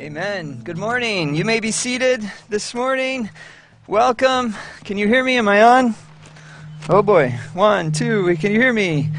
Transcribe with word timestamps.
Amen. 0.00 0.62
Good 0.64 0.78
morning. 0.78 1.34
You 1.34 1.44
may 1.44 1.60
be 1.60 1.70
seated 1.70 2.22
this 2.48 2.72
morning. 2.72 3.28
Welcome. 3.86 4.54
Can 4.82 4.96
you 4.96 5.06
hear 5.06 5.22
me? 5.22 5.36
Am 5.36 5.46
I 5.46 5.62
on? 5.62 5.94
Oh 6.88 7.02
boy. 7.02 7.38
One, 7.52 7.92
two. 7.92 8.34
Can 8.36 8.50
you 8.50 8.58
hear 8.58 8.72
me? 8.72 9.10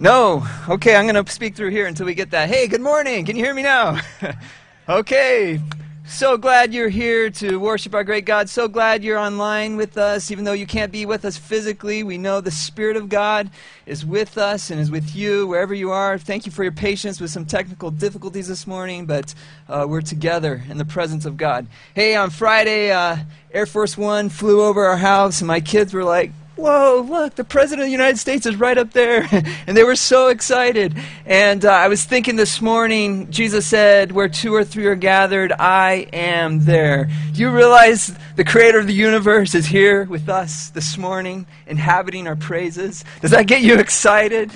No. 0.00 0.46
Okay, 0.66 0.96
I'm 0.96 1.06
going 1.06 1.22
to 1.22 1.30
speak 1.30 1.54
through 1.54 1.72
here 1.72 1.86
until 1.86 2.06
we 2.06 2.14
get 2.14 2.30
that. 2.30 2.48
Hey, 2.48 2.68
good 2.68 2.80
morning. 2.80 3.26
Can 3.26 3.36
you 3.36 3.44
hear 3.44 3.52
me 3.52 3.62
now? 3.62 4.00
okay. 4.88 5.60
So 6.08 6.36
glad 6.36 6.72
you're 6.72 6.88
here 6.88 7.30
to 7.30 7.58
worship 7.58 7.92
our 7.92 8.04
great 8.04 8.24
God. 8.24 8.48
So 8.48 8.68
glad 8.68 9.02
you're 9.02 9.18
online 9.18 9.76
with 9.76 9.98
us. 9.98 10.30
Even 10.30 10.44
though 10.44 10.52
you 10.52 10.64
can't 10.64 10.92
be 10.92 11.04
with 11.04 11.24
us 11.24 11.36
physically, 11.36 12.04
we 12.04 12.16
know 12.16 12.40
the 12.40 12.52
Spirit 12.52 12.96
of 12.96 13.08
God 13.08 13.50
is 13.86 14.06
with 14.06 14.38
us 14.38 14.70
and 14.70 14.80
is 14.80 14.88
with 14.88 15.16
you 15.16 15.48
wherever 15.48 15.74
you 15.74 15.90
are. 15.90 16.16
Thank 16.16 16.46
you 16.46 16.52
for 16.52 16.62
your 16.62 16.70
patience 16.70 17.20
with 17.20 17.32
some 17.32 17.44
technical 17.44 17.90
difficulties 17.90 18.46
this 18.46 18.68
morning, 18.68 19.06
but 19.06 19.34
uh, 19.68 19.84
we're 19.88 20.00
together 20.00 20.62
in 20.70 20.78
the 20.78 20.84
presence 20.84 21.24
of 21.26 21.36
God. 21.36 21.66
Hey, 21.92 22.14
on 22.14 22.30
Friday, 22.30 22.92
uh, 22.92 23.16
Air 23.52 23.66
Force 23.66 23.98
One 23.98 24.28
flew 24.28 24.62
over 24.62 24.84
our 24.84 24.98
house, 24.98 25.40
and 25.40 25.48
my 25.48 25.60
kids 25.60 25.92
were 25.92 26.04
like, 26.04 26.30
whoa, 26.56 27.06
look, 27.08 27.34
the 27.34 27.44
President 27.44 27.82
of 27.82 27.86
the 27.86 27.92
United 27.92 28.18
States 28.18 28.46
is 28.46 28.56
right 28.56 28.76
up 28.76 28.92
there. 28.92 29.28
and 29.66 29.76
they 29.76 29.84
were 29.84 29.96
so 29.96 30.28
excited. 30.28 30.96
And 31.24 31.64
uh, 31.64 31.70
I 31.70 31.88
was 31.88 32.04
thinking 32.04 32.36
this 32.36 32.60
morning, 32.60 33.30
Jesus 33.30 33.66
said, 33.66 34.12
Where 34.12 34.28
two 34.28 34.54
or 34.54 34.64
three 34.64 34.86
are 34.86 34.94
gathered, 34.94 35.52
I 35.52 36.08
am 36.12 36.64
there. 36.64 37.10
Do 37.32 37.40
you 37.40 37.50
realize 37.50 38.16
the 38.36 38.44
Creator 38.44 38.80
of 38.80 38.86
the 38.86 38.94
universe 38.94 39.54
is 39.54 39.66
here 39.66 40.04
with 40.04 40.28
us 40.28 40.70
this 40.70 40.96
morning, 40.98 41.46
inhabiting 41.66 42.26
our 42.26 42.36
praises? 42.36 43.04
Does 43.20 43.30
that 43.30 43.46
get 43.46 43.62
you 43.62 43.74
excited? 43.78 44.50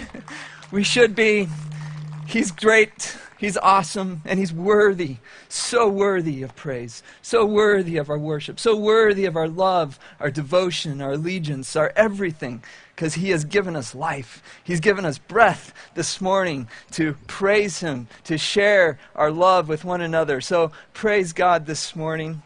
we 0.70 0.82
should 0.82 1.14
be. 1.14 1.48
He's 2.26 2.50
great. 2.50 3.16
He's 3.40 3.56
awesome 3.56 4.20
and 4.26 4.38
he's 4.38 4.52
worthy, 4.52 5.16
so 5.48 5.88
worthy 5.88 6.42
of 6.42 6.54
praise, 6.54 7.02
so 7.22 7.46
worthy 7.46 7.96
of 7.96 8.10
our 8.10 8.18
worship, 8.18 8.60
so 8.60 8.76
worthy 8.76 9.24
of 9.24 9.34
our 9.34 9.48
love, 9.48 9.98
our 10.20 10.30
devotion, 10.30 11.00
our 11.00 11.12
allegiance, 11.12 11.74
our 11.74 11.90
everything, 11.96 12.62
because 12.94 13.14
he 13.14 13.30
has 13.30 13.46
given 13.46 13.76
us 13.76 13.94
life. 13.94 14.42
He's 14.62 14.80
given 14.80 15.06
us 15.06 15.16
breath 15.16 15.72
this 15.94 16.20
morning 16.20 16.68
to 16.90 17.14
praise 17.28 17.80
him, 17.80 18.08
to 18.24 18.36
share 18.36 18.98
our 19.16 19.30
love 19.30 19.68
with 19.68 19.86
one 19.86 20.02
another. 20.02 20.42
So 20.42 20.70
praise 20.92 21.32
God 21.32 21.64
this 21.64 21.96
morning. 21.96 22.42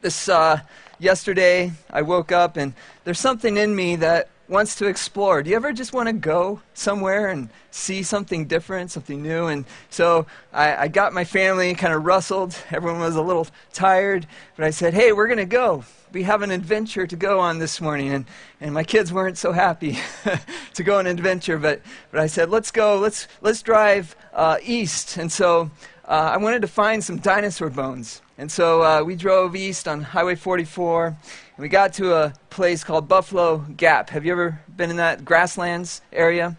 This 0.00 0.28
uh, 0.28 0.60
yesterday, 1.00 1.72
I 1.90 2.02
woke 2.02 2.30
up 2.30 2.56
and 2.56 2.74
there's 3.02 3.18
something 3.18 3.56
in 3.56 3.74
me 3.74 3.96
that 3.96 4.28
wants 4.50 4.74
to 4.74 4.86
explore. 4.86 5.44
Do 5.44 5.50
you 5.50 5.56
ever 5.56 5.72
just 5.72 5.92
want 5.92 6.08
to 6.08 6.12
go 6.12 6.60
somewhere 6.74 7.28
and 7.28 7.48
see 7.70 8.02
something 8.02 8.46
different, 8.46 8.90
something 8.90 9.22
new? 9.22 9.46
And 9.46 9.64
so 9.90 10.26
I, 10.52 10.76
I 10.76 10.88
got 10.88 11.12
my 11.12 11.24
family 11.24 11.72
kind 11.74 11.94
of 11.94 12.04
rustled. 12.04 12.56
Everyone 12.70 13.00
was 13.00 13.14
a 13.14 13.22
little 13.22 13.46
tired, 13.72 14.26
but 14.56 14.64
I 14.64 14.70
said, 14.70 14.92
hey, 14.92 15.12
we're 15.12 15.28
going 15.28 15.38
to 15.38 15.46
go. 15.46 15.84
We 16.12 16.24
have 16.24 16.42
an 16.42 16.50
adventure 16.50 17.06
to 17.06 17.14
go 17.14 17.38
on 17.38 17.60
this 17.60 17.80
morning. 17.80 18.12
And, 18.12 18.24
and 18.60 18.74
my 18.74 18.82
kids 18.82 19.12
weren't 19.12 19.38
so 19.38 19.52
happy 19.52 20.00
to 20.74 20.82
go 20.82 20.98
on 20.98 21.06
an 21.06 21.16
adventure, 21.16 21.56
but, 21.56 21.80
but 22.10 22.18
I 22.18 22.26
said, 22.26 22.50
let's 22.50 22.72
go, 22.72 22.98
let's, 22.98 23.28
let's 23.40 23.62
drive 23.62 24.16
uh, 24.34 24.56
east. 24.64 25.16
And 25.16 25.30
so 25.30 25.70
I 26.12 26.38
wanted 26.38 26.62
to 26.62 26.68
find 26.68 27.04
some 27.04 27.18
dinosaur 27.18 27.70
bones. 27.70 28.20
And 28.36 28.50
so 28.50 28.82
uh, 28.82 29.04
we 29.04 29.14
drove 29.14 29.54
east 29.54 29.86
on 29.86 30.02
Highway 30.02 30.34
44, 30.34 31.06
and 31.06 31.16
we 31.58 31.68
got 31.68 31.92
to 31.94 32.14
a 32.14 32.34
place 32.50 32.82
called 32.82 33.06
Buffalo 33.06 33.58
Gap. 33.76 34.10
Have 34.10 34.24
you 34.24 34.32
ever 34.32 34.60
been 34.76 34.90
in 34.90 34.96
that 34.96 35.24
grasslands 35.24 36.02
area? 36.12 36.56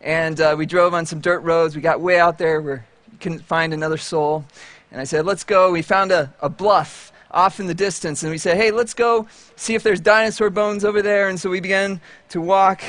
And 0.00 0.40
uh, 0.40 0.54
we 0.56 0.64
drove 0.64 0.94
on 0.94 1.04
some 1.04 1.20
dirt 1.20 1.40
roads. 1.40 1.76
We 1.76 1.82
got 1.82 2.00
way 2.00 2.18
out 2.18 2.38
there 2.38 2.60
you 2.62 3.18
couldn't 3.20 3.44
find 3.44 3.74
another 3.74 3.98
soul. 3.98 4.46
And 4.90 5.02
I 5.02 5.04
said, 5.04 5.26
let's 5.26 5.44
go. 5.44 5.70
We 5.70 5.82
found 5.82 6.10
a, 6.10 6.32
a 6.40 6.48
bluff 6.48 7.12
off 7.30 7.60
in 7.60 7.66
the 7.66 7.74
distance, 7.74 8.22
and 8.22 8.32
we 8.32 8.38
said, 8.38 8.56
hey, 8.56 8.70
let's 8.70 8.94
go 8.94 9.28
see 9.56 9.74
if 9.74 9.82
there's 9.82 10.00
dinosaur 10.00 10.48
bones 10.48 10.82
over 10.82 11.02
there. 11.02 11.28
And 11.28 11.38
so 11.38 11.50
we 11.50 11.60
began 11.60 12.00
to 12.30 12.40
walk, 12.40 12.82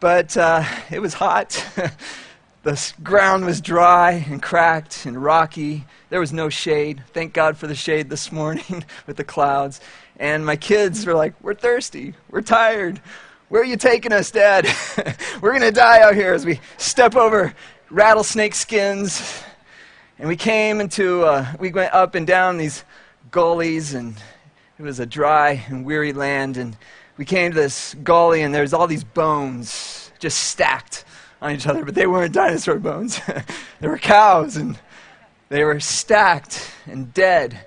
but 0.00 0.36
uh, 0.36 0.64
it 0.90 0.98
was 0.98 1.14
hot. 1.14 1.64
the 2.62 2.92
ground 3.02 3.44
was 3.44 3.60
dry 3.60 4.24
and 4.28 4.42
cracked 4.42 5.06
and 5.06 5.22
rocky. 5.22 5.84
There 6.10 6.20
was 6.20 6.32
no 6.32 6.48
shade. 6.48 7.02
Thank 7.12 7.32
God 7.32 7.56
for 7.56 7.66
the 7.66 7.74
shade 7.74 8.10
this 8.10 8.32
morning 8.32 8.84
with 9.06 9.16
the 9.16 9.24
clouds. 9.24 9.80
And 10.18 10.44
my 10.44 10.56
kids 10.56 11.06
were 11.06 11.14
like, 11.14 11.34
We're 11.40 11.54
thirsty. 11.54 12.14
We're 12.30 12.42
tired. 12.42 13.00
Where 13.48 13.62
are 13.62 13.66
you 13.66 13.76
taking 13.76 14.12
us, 14.12 14.30
Dad? 14.30 14.66
we're 15.40 15.52
going 15.52 15.62
to 15.62 15.72
die 15.72 16.02
out 16.02 16.14
here 16.14 16.34
as 16.34 16.44
we 16.44 16.60
step 16.76 17.16
over 17.16 17.54
rattlesnake 17.90 18.54
skins. 18.54 19.42
And 20.18 20.28
we 20.28 20.36
came 20.36 20.80
into, 20.80 21.22
uh, 21.24 21.46
we 21.58 21.70
went 21.70 21.94
up 21.94 22.14
and 22.14 22.26
down 22.26 22.58
these 22.58 22.84
gullies, 23.30 23.94
and 23.94 24.16
it 24.78 24.82
was 24.82 24.98
a 25.00 25.06
dry 25.06 25.64
and 25.68 25.84
weary 25.84 26.12
land. 26.12 26.56
And 26.56 26.76
we 27.16 27.24
came 27.24 27.52
to 27.52 27.56
this 27.56 27.94
gully, 28.02 28.42
and 28.42 28.54
there's 28.54 28.74
all 28.74 28.86
these 28.86 29.04
bones 29.04 30.10
just 30.18 30.38
stacked 30.48 31.04
on 31.40 31.52
each 31.52 31.66
other, 31.66 31.84
but 31.84 31.94
they 31.94 32.06
weren't 32.06 32.34
dinosaur 32.34 32.78
bones. 32.78 33.20
they 33.80 33.88
were 33.88 33.98
cows, 33.98 34.56
and 34.56 34.78
they 35.48 35.64
were 35.64 35.80
stacked 35.80 36.70
and 36.86 37.12
dead. 37.14 37.66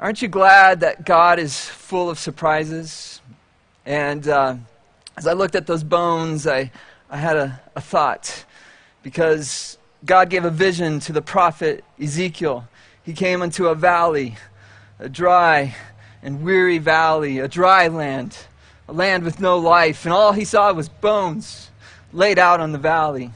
Aren't 0.00 0.22
you 0.22 0.28
glad 0.28 0.80
that 0.80 1.04
God 1.04 1.38
is 1.38 1.58
full 1.64 2.10
of 2.10 2.18
surprises? 2.18 3.20
And 3.86 4.26
uh, 4.28 4.56
as 5.16 5.26
I 5.26 5.32
looked 5.32 5.54
at 5.54 5.66
those 5.66 5.82
bones, 5.82 6.46
I, 6.46 6.70
I 7.10 7.16
had 7.16 7.36
a, 7.36 7.60
a 7.74 7.80
thought 7.80 8.44
because 9.02 9.78
God 10.04 10.30
gave 10.30 10.44
a 10.44 10.50
vision 10.50 11.00
to 11.00 11.12
the 11.12 11.22
prophet 11.22 11.84
Ezekiel. 12.00 12.68
He 13.02 13.12
came 13.12 13.42
into 13.42 13.68
a 13.68 13.74
valley, 13.74 14.36
a 14.98 15.08
dry 15.08 15.74
and 16.22 16.42
weary 16.42 16.78
valley, 16.78 17.38
a 17.38 17.48
dry 17.48 17.88
land, 17.88 18.36
a 18.88 18.92
land 18.92 19.24
with 19.24 19.40
no 19.40 19.58
life, 19.58 20.04
and 20.04 20.12
all 20.12 20.32
he 20.32 20.44
saw 20.44 20.72
was 20.72 20.88
bones 20.88 21.67
laid 22.12 22.38
out 22.38 22.60
on 22.60 22.72
the 22.72 22.78
valley. 22.78 23.30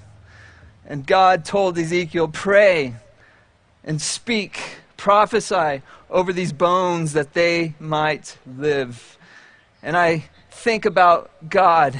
And 0.86 1.06
God 1.06 1.44
told 1.44 1.78
Ezekiel, 1.78 2.28
Pray 2.28 2.94
and 3.84 4.00
speak, 4.00 4.60
prophesy 4.96 5.82
over 6.10 6.32
these 6.32 6.52
bones 6.52 7.14
that 7.14 7.32
they 7.32 7.74
might 7.80 8.38
live. 8.46 9.18
And 9.82 9.96
I 9.96 10.24
think 10.50 10.84
about 10.84 11.30
God 11.48 11.98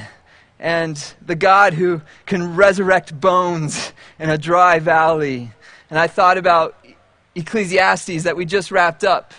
and 0.59 0.95
the 1.21 1.35
God 1.35 1.73
who 1.73 2.01
can 2.25 2.55
resurrect 2.55 3.19
bones 3.19 3.91
in 4.19 4.29
a 4.29 4.37
dry 4.37 4.79
valley. 4.79 5.51
And 5.89 5.99
I 5.99 6.07
thought 6.07 6.37
about 6.37 6.77
Ecclesiastes 7.35 8.23
that 8.23 8.37
we 8.37 8.45
just 8.45 8.71
wrapped 8.71 9.03
up. 9.03 9.33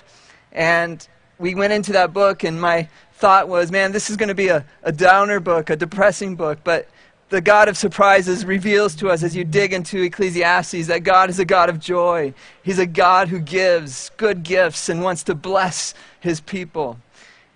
And 0.53 1.06
we 1.39 1.55
went 1.55 1.72
into 1.72 1.93
that 1.93 2.12
book, 2.12 2.45
and 2.45 2.61
my 2.61 2.89
thought 3.15 3.49
was, 3.49 3.72
man, 3.72 3.93
this 3.93 4.11
is 4.11 4.16
going 4.16 4.28
to 4.28 4.34
be 4.34 4.49
a, 4.49 4.65
a 4.83 4.93
downer 4.93 5.41
book, 5.41 5.71
a 5.71 5.77
depressing 5.77 6.37
book. 6.37 6.59
But 6.62 6.89
the 7.31 7.41
God 7.41 7.69
of 7.69 7.77
surprises 7.77 8.45
reveals 8.45 8.95
to 8.97 9.09
us 9.09 9.23
as 9.23 9.35
you 9.35 9.45
dig 9.45 9.73
into 9.73 10.03
Ecclesiastes 10.03 10.87
that 10.87 11.05
God 11.05 11.31
is 11.31 11.39
a 11.39 11.45
God 11.45 11.69
of 11.69 11.81
joy. 11.81 12.35
He's 12.62 12.79
a 12.79 12.87
God 12.87 13.29
who 13.29 13.41
gives 13.41 14.11
good 14.17 14.43
gifts 14.43 14.89
and 14.89 15.03
wants 15.03 15.23
to 15.25 15.34
bless 15.34 15.95
his 16.21 16.41
people. 16.41 16.99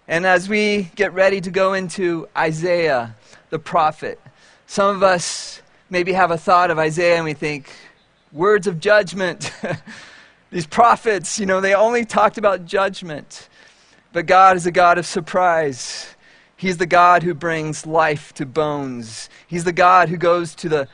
And 0.09 0.27
as 0.27 0.49
we 0.49 0.91
get 0.97 1.13
ready 1.13 1.41
to 1.43 1.51
go 1.51 1.75
into 1.75 2.27
Isaiah, 2.37 3.15
the 3.51 3.59
prophet, 3.59 4.19
some 4.67 4.97
of 4.97 5.03
us 5.03 5.61
maybe 5.91 6.13
have 6.13 6.31
a 6.31 6.39
thought 6.39 6.71
of 6.71 6.79
Isaiah 6.79 7.17
and 7.17 7.25
we 7.25 7.35
think, 7.35 7.71
words 8.33 8.67
of 8.67 8.81
judgment. 8.81 9.53
These 10.51 10.67
prophets, 10.67 11.39
you 11.39 11.47
know, 11.47 11.61
they 11.61 11.75
only 11.75 12.05
talked 12.05 12.39
about 12.39 12.65
judgment. 12.65 13.49
But 14.13 14.27
God 14.27 14.57
is 14.57 14.67
a 14.67 14.71
God 14.71 14.97
of 14.99 15.07
surprise. 15.07 16.15
He's 16.59 16.77
the 16.77 16.87
God 16.87 17.23
who 17.23 17.35
brings 17.35 17.87
life 17.87 18.35
to 18.35 18.45
bones. 18.45 19.31
He's 19.47 19.63
the 19.63 19.73
God 19.73 20.09
who 20.09 20.17
goes 20.17 20.57
to 20.57 20.69
the 20.69 20.89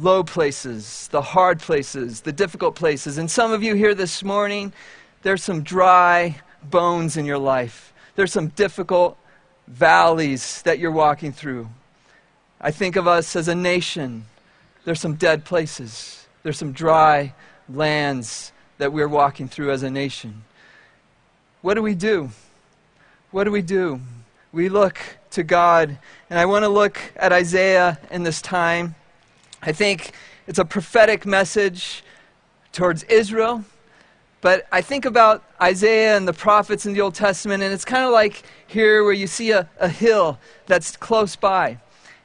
low 0.00 0.24
places, 0.24 1.08
the 1.08 1.20
hard 1.20 1.60
places, 1.60 2.22
the 2.22 2.32
difficult 2.32 2.76
places. 2.76 3.18
And 3.18 3.30
some 3.30 3.52
of 3.52 3.62
you 3.62 3.74
here 3.74 3.94
this 3.94 4.24
morning, 4.24 4.72
there's 5.20 5.44
some 5.44 5.62
dry 5.62 6.40
bones 6.64 7.18
in 7.18 7.26
your 7.26 7.36
life. 7.36 7.92
There's 8.14 8.32
some 8.32 8.48
difficult 8.48 9.18
valleys 9.68 10.62
that 10.62 10.78
you're 10.78 10.90
walking 10.90 11.30
through. 11.30 11.68
I 12.58 12.70
think 12.70 12.96
of 12.96 13.06
us 13.06 13.36
as 13.36 13.48
a 13.48 13.54
nation. 13.54 14.24
There's 14.86 15.00
some 15.00 15.16
dead 15.16 15.44
places. 15.44 16.26
There's 16.42 16.56
some 16.56 16.72
dry 16.72 17.34
lands 17.68 18.50
that 18.78 18.94
we're 18.94 19.08
walking 19.08 19.46
through 19.46 19.72
as 19.72 19.82
a 19.82 19.90
nation. 19.90 20.44
What 21.60 21.74
do 21.74 21.82
we 21.82 21.94
do? 21.94 22.30
What 23.30 23.44
do 23.44 23.50
we 23.50 23.60
do? 23.60 24.00
We 24.52 24.68
look 24.68 25.00
to 25.30 25.42
God. 25.42 25.98
And 26.28 26.38
I 26.38 26.44
want 26.44 26.64
to 26.64 26.68
look 26.68 27.00
at 27.16 27.32
Isaiah 27.32 27.98
in 28.10 28.22
this 28.22 28.42
time. 28.42 28.94
I 29.62 29.72
think 29.72 30.12
it's 30.46 30.58
a 30.58 30.64
prophetic 30.64 31.24
message 31.24 32.04
towards 32.72 33.02
Israel. 33.04 33.64
But 34.42 34.66
I 34.72 34.82
think 34.82 35.04
about 35.04 35.44
Isaiah 35.60 36.16
and 36.16 36.26
the 36.26 36.32
prophets 36.32 36.84
in 36.84 36.94
the 36.94 37.00
Old 37.00 37.14
Testament, 37.14 37.62
and 37.62 37.72
it's 37.72 37.84
kind 37.84 38.04
of 38.04 38.10
like 38.10 38.42
here 38.66 39.04
where 39.04 39.12
you 39.12 39.28
see 39.28 39.52
a, 39.52 39.68
a 39.78 39.88
hill 39.88 40.38
that's 40.66 40.96
close 40.96 41.36
by. 41.36 41.78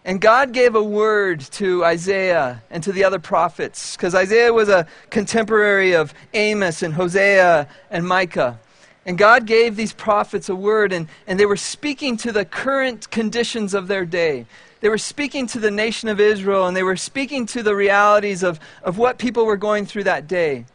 And 0.04 0.20
God 0.20 0.52
gave 0.52 0.74
a 0.74 0.82
word 0.82 1.42
to 1.42 1.86
Isaiah 1.86 2.64
and 2.72 2.82
to 2.84 2.92
the 2.92 3.04
other 3.04 3.20
prophets, 3.20 3.96
because 3.96 4.16
Isaiah 4.16 4.52
was 4.52 4.68
a 4.68 4.88
contemporary 5.12 5.94
of 5.94 6.14
Amos 6.34 6.82
and 6.82 6.94
Hosea 6.96 7.68
and 7.92 8.08
Micah. 8.08 8.60
And 9.08 9.18
God 9.18 9.46
gave 9.46 9.78
these 9.78 9.94
prophets 9.94 10.50
a 10.50 10.56
word, 10.56 10.92
and, 10.92 11.08
and 11.26 11.40
they 11.40 11.46
were 11.46 11.58
speaking 11.58 12.18
to 12.18 12.32
the 12.34 12.44
current 12.44 13.10
conditions 13.10 13.74
of 13.74 13.88
their 13.88 14.06
day. 14.06 14.46
They 14.82 14.90
were 14.90 14.98
speaking 14.98 15.48
to 15.48 15.60
the 15.60 15.72
nation 15.72 16.10
of 16.10 16.20
Israel, 16.20 16.68
and 16.68 16.76
they 16.76 16.84
were 16.84 16.98
speaking 16.98 17.46
to 17.48 17.64
the 17.64 17.74
realities 17.74 18.44
of, 18.44 18.60
of 18.84 18.98
what 18.98 19.18
people 19.18 19.46
were 19.46 19.58
going 19.58 19.86
through 19.86 20.04
that 20.04 20.28
day. 20.28 20.66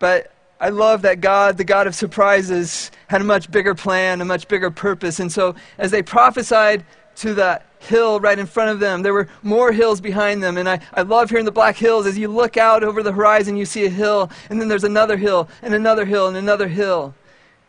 But 0.00 0.32
I 0.60 0.70
love 0.70 1.02
that 1.02 1.20
God, 1.20 1.56
the 1.56 1.64
God 1.64 1.86
of 1.86 1.94
surprises, 1.94 2.90
had 3.06 3.20
a 3.20 3.24
much 3.24 3.48
bigger 3.50 3.76
plan, 3.76 4.20
a 4.20 4.24
much 4.24 4.48
bigger 4.48 4.72
purpose. 4.72 5.20
And 5.20 5.30
so, 5.30 5.54
as 5.78 5.92
they 5.92 6.02
prophesied 6.02 6.84
to 7.16 7.34
that 7.34 7.66
hill 7.78 8.18
right 8.18 8.38
in 8.38 8.46
front 8.46 8.70
of 8.70 8.80
them. 8.80 9.02
There 9.02 9.12
were 9.12 9.28
more 9.42 9.70
hills 9.70 10.00
behind 10.00 10.42
them. 10.42 10.56
And 10.56 10.68
I, 10.68 10.80
I 10.94 11.02
love 11.02 11.30
hearing 11.30 11.44
the 11.44 11.52
Black 11.52 11.76
Hills, 11.76 12.06
as 12.06 12.18
you 12.18 12.28
look 12.28 12.56
out 12.56 12.82
over 12.82 13.02
the 13.02 13.12
horizon, 13.12 13.56
you 13.56 13.66
see 13.66 13.84
a 13.84 13.90
hill, 13.90 14.30
and 14.50 14.60
then 14.60 14.68
there's 14.68 14.84
another 14.84 15.16
hill, 15.16 15.48
and 15.62 15.74
another 15.74 16.04
hill, 16.04 16.26
and 16.26 16.36
another 16.36 16.66
hill. 16.66 17.14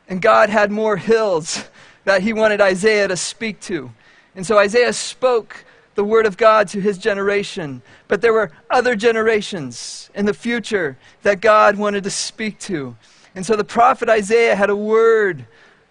And 0.07 0.21
God 0.21 0.49
had 0.49 0.71
more 0.71 0.97
hills 0.97 1.67
that 2.03 2.21
He 2.21 2.33
wanted 2.33 2.61
Isaiah 2.61 3.07
to 3.07 3.17
speak 3.17 3.59
to. 3.61 3.91
And 4.35 4.45
so 4.45 4.57
Isaiah 4.57 4.93
spoke 4.93 5.65
the 5.95 6.03
word 6.03 6.25
of 6.25 6.37
God 6.37 6.67
to 6.69 6.81
his 6.81 6.97
generation. 6.97 7.81
But 8.07 8.21
there 8.21 8.33
were 8.33 8.51
other 8.69 8.95
generations 8.95 10.09
in 10.13 10.25
the 10.25 10.33
future 10.33 10.97
that 11.23 11.41
God 11.41 11.77
wanted 11.77 12.03
to 12.03 12.09
speak 12.09 12.59
to. 12.59 12.95
And 13.33 13.45
so 13.45 13.55
the 13.55 13.63
prophet 13.63 14.09
Isaiah 14.09 14.55
had 14.55 14.69
a 14.69 14.75
word 14.75 15.45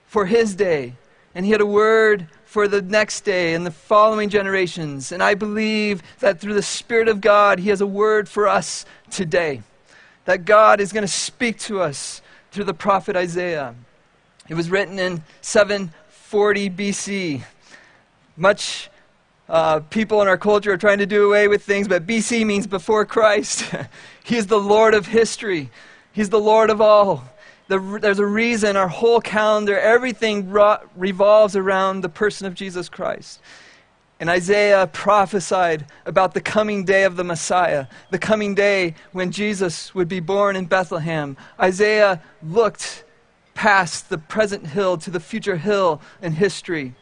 for 0.07 0.27
his 0.27 0.55
day, 0.55 0.95
and 1.35 1.45
he 1.45 1.53
had 1.53 1.61
a 1.61 1.67
word 1.67 2.29
for 2.45 2.69
the 2.69 2.83
next 2.83 3.23
day 3.23 3.55
and 3.55 3.67
the 3.67 3.71
following 3.71 4.29
generations. 4.29 5.11
And 5.11 5.23
I 5.23 5.35
believe 5.35 6.03
that 6.21 6.39
through 6.39 6.55
the 6.55 6.63
Spirit 6.63 7.09
of 7.09 7.21
God, 7.21 7.59
He 7.59 7.71
has 7.71 7.81
a 7.81 7.87
word 7.87 8.29
for 8.29 8.47
us 8.47 8.87
today. 9.11 9.63
That 10.27 10.45
God 10.45 10.81
is 10.81 10.93
going 10.93 11.03
to 11.03 11.09
speak 11.09 11.59
to 11.61 11.81
us 11.81 12.23
through 12.53 12.63
the 12.63 12.73
prophet 12.73 13.17
Isaiah. 13.17 13.75
It 14.49 14.55
was 14.55 14.71
written 14.71 14.99
in 14.99 15.23
740 15.41 16.71
BC. 16.71 17.43
Much 18.37 18.91
uh, 19.49 19.81
people 19.81 20.23
in 20.23 20.29
our 20.29 20.39
culture 20.39 20.73
are 20.73 20.79
trying 20.79 20.99
to 20.99 21.07
do 21.07 21.27
away 21.27 21.49
with 21.49 21.63
things, 21.63 21.89
but 21.89 22.07
BC 22.07 22.45
means 22.45 22.67
before 22.67 23.05
Christ. 23.05 23.65
he 24.25 24.37
is 24.37 24.47
the 24.47 24.61
Lord 24.61 24.95
of 24.95 25.07
history, 25.07 25.71
He's 26.13 26.31
the 26.31 26.41
Lord 26.41 26.71
of 26.71 26.81
all 26.81 27.25
the, 27.69 27.99
there's 28.01 28.19
a 28.19 28.27
reason 28.27 28.77
our 28.77 28.89
whole 28.89 29.21
calendar, 29.21 29.79
everything 29.79 30.51
revolves 30.97 31.57
around 31.57 32.03
the 32.03 32.09
person 32.09 32.47
of 32.47 32.55
Jesus 32.55 32.89
Christ. 32.89 33.41
And 34.21 34.31
Isaiah 34.31 34.89
prophesied 34.93 35.87
about 36.07 36.35
the 36.35 36.41
coming 36.41 36.85
day 36.85 37.05
of 37.05 37.17
the 37.17 37.25
Messiah, 37.25 37.87
the 38.11 38.19
coming 38.19 38.55
day 38.55 38.95
when 39.13 39.33
Jesus 39.33 39.95
would 39.95 40.09
be 40.09 40.21
born 40.21 40.57
in 40.57 40.67
Bethlehem. 40.67 41.37
Isaiah 41.59 42.23
looked 42.43 43.05
past 43.55 44.11
the 44.11 44.19
present 44.19 44.67
hill 44.67 44.99
to 44.99 45.11
the 45.11 45.21
future 45.21 45.57
hill 45.57 46.01
in 46.21 46.33
history. 46.33 46.95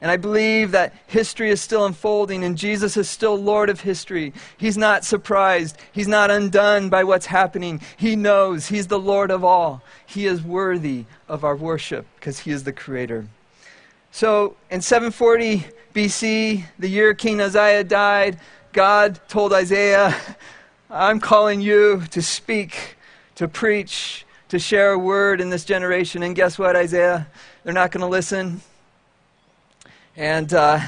And 0.00 0.10
I 0.10 0.18
believe 0.18 0.72
that 0.72 0.92
history 1.06 1.48
is 1.48 1.62
still 1.62 1.86
unfolding 1.86 2.44
and 2.44 2.58
Jesus 2.58 2.96
is 2.98 3.08
still 3.08 3.36
Lord 3.36 3.70
of 3.70 3.80
history. 3.80 4.34
He's 4.58 4.76
not 4.76 5.02
surprised. 5.04 5.78
He's 5.92 6.08
not 6.08 6.30
undone 6.30 6.90
by 6.90 7.04
what's 7.04 7.24
happening. 7.24 7.80
He 7.96 8.14
knows 8.14 8.66
He's 8.66 8.88
the 8.88 8.98
Lord 8.98 9.30
of 9.30 9.44
all. 9.44 9.82
He 10.04 10.26
is 10.26 10.42
worthy 10.42 11.06
of 11.26 11.42
our 11.42 11.56
worship 11.56 12.06
because 12.16 12.40
He 12.40 12.50
is 12.50 12.64
the 12.64 12.72
Creator. 12.72 13.26
So 14.10 14.56
in 14.70 14.82
740 14.82 15.64
BC, 15.94 16.64
the 16.78 16.88
year 16.88 17.14
King 17.14 17.40
Uzziah 17.40 17.84
died, 17.84 18.38
God 18.72 19.20
told 19.28 19.52
Isaiah, 19.52 20.14
I'm 20.90 21.18
calling 21.18 21.60
you 21.60 22.02
to 22.10 22.20
speak, 22.20 22.96
to 23.36 23.48
preach, 23.48 24.23
to 24.54 24.60
share 24.60 24.92
a 24.92 24.98
word 24.98 25.40
in 25.40 25.50
this 25.50 25.64
generation. 25.64 26.22
And 26.22 26.36
guess 26.36 26.60
what, 26.60 26.76
Isaiah? 26.76 27.26
They're 27.64 27.72
not 27.72 27.90
going 27.90 28.02
to 28.02 28.06
listen. 28.06 28.60
And 30.16 30.54
uh, 30.54 30.78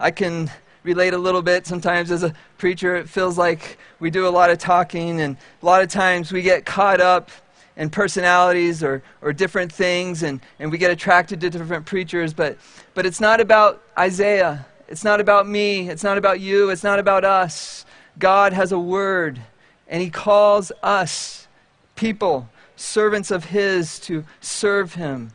I 0.00 0.10
can 0.10 0.50
relate 0.82 1.14
a 1.14 1.18
little 1.18 1.40
bit. 1.40 1.64
Sometimes 1.64 2.10
as 2.10 2.24
a 2.24 2.34
preacher, 2.58 2.96
it 2.96 3.08
feels 3.08 3.38
like 3.38 3.78
we 4.00 4.10
do 4.10 4.26
a 4.26 4.30
lot 4.30 4.50
of 4.50 4.58
talking, 4.58 5.20
and 5.20 5.36
a 5.62 5.64
lot 5.64 5.82
of 5.82 5.88
times 5.88 6.32
we 6.32 6.42
get 6.42 6.66
caught 6.66 7.00
up 7.00 7.30
in 7.76 7.90
personalities 7.90 8.82
or, 8.82 9.04
or 9.20 9.32
different 9.32 9.72
things, 9.72 10.24
and, 10.24 10.40
and 10.58 10.72
we 10.72 10.76
get 10.76 10.90
attracted 10.90 11.40
to 11.42 11.48
different 11.48 11.86
preachers. 11.86 12.34
But, 12.34 12.58
but 12.92 13.06
it's 13.06 13.20
not 13.20 13.40
about 13.40 13.80
Isaiah. 13.96 14.66
It's 14.88 15.04
not 15.04 15.20
about 15.20 15.46
me. 15.46 15.88
It's 15.88 16.02
not 16.02 16.18
about 16.18 16.40
you. 16.40 16.70
It's 16.70 16.82
not 16.82 16.98
about 16.98 17.24
us. 17.24 17.86
God 18.18 18.52
has 18.52 18.72
a 18.72 18.78
word, 18.80 19.40
and 19.86 20.02
He 20.02 20.10
calls 20.10 20.72
us, 20.82 21.46
people, 21.94 22.48
servants 22.82 23.30
of 23.30 23.46
His, 23.46 23.98
to 24.00 24.24
serve 24.40 24.94
Him, 24.94 25.30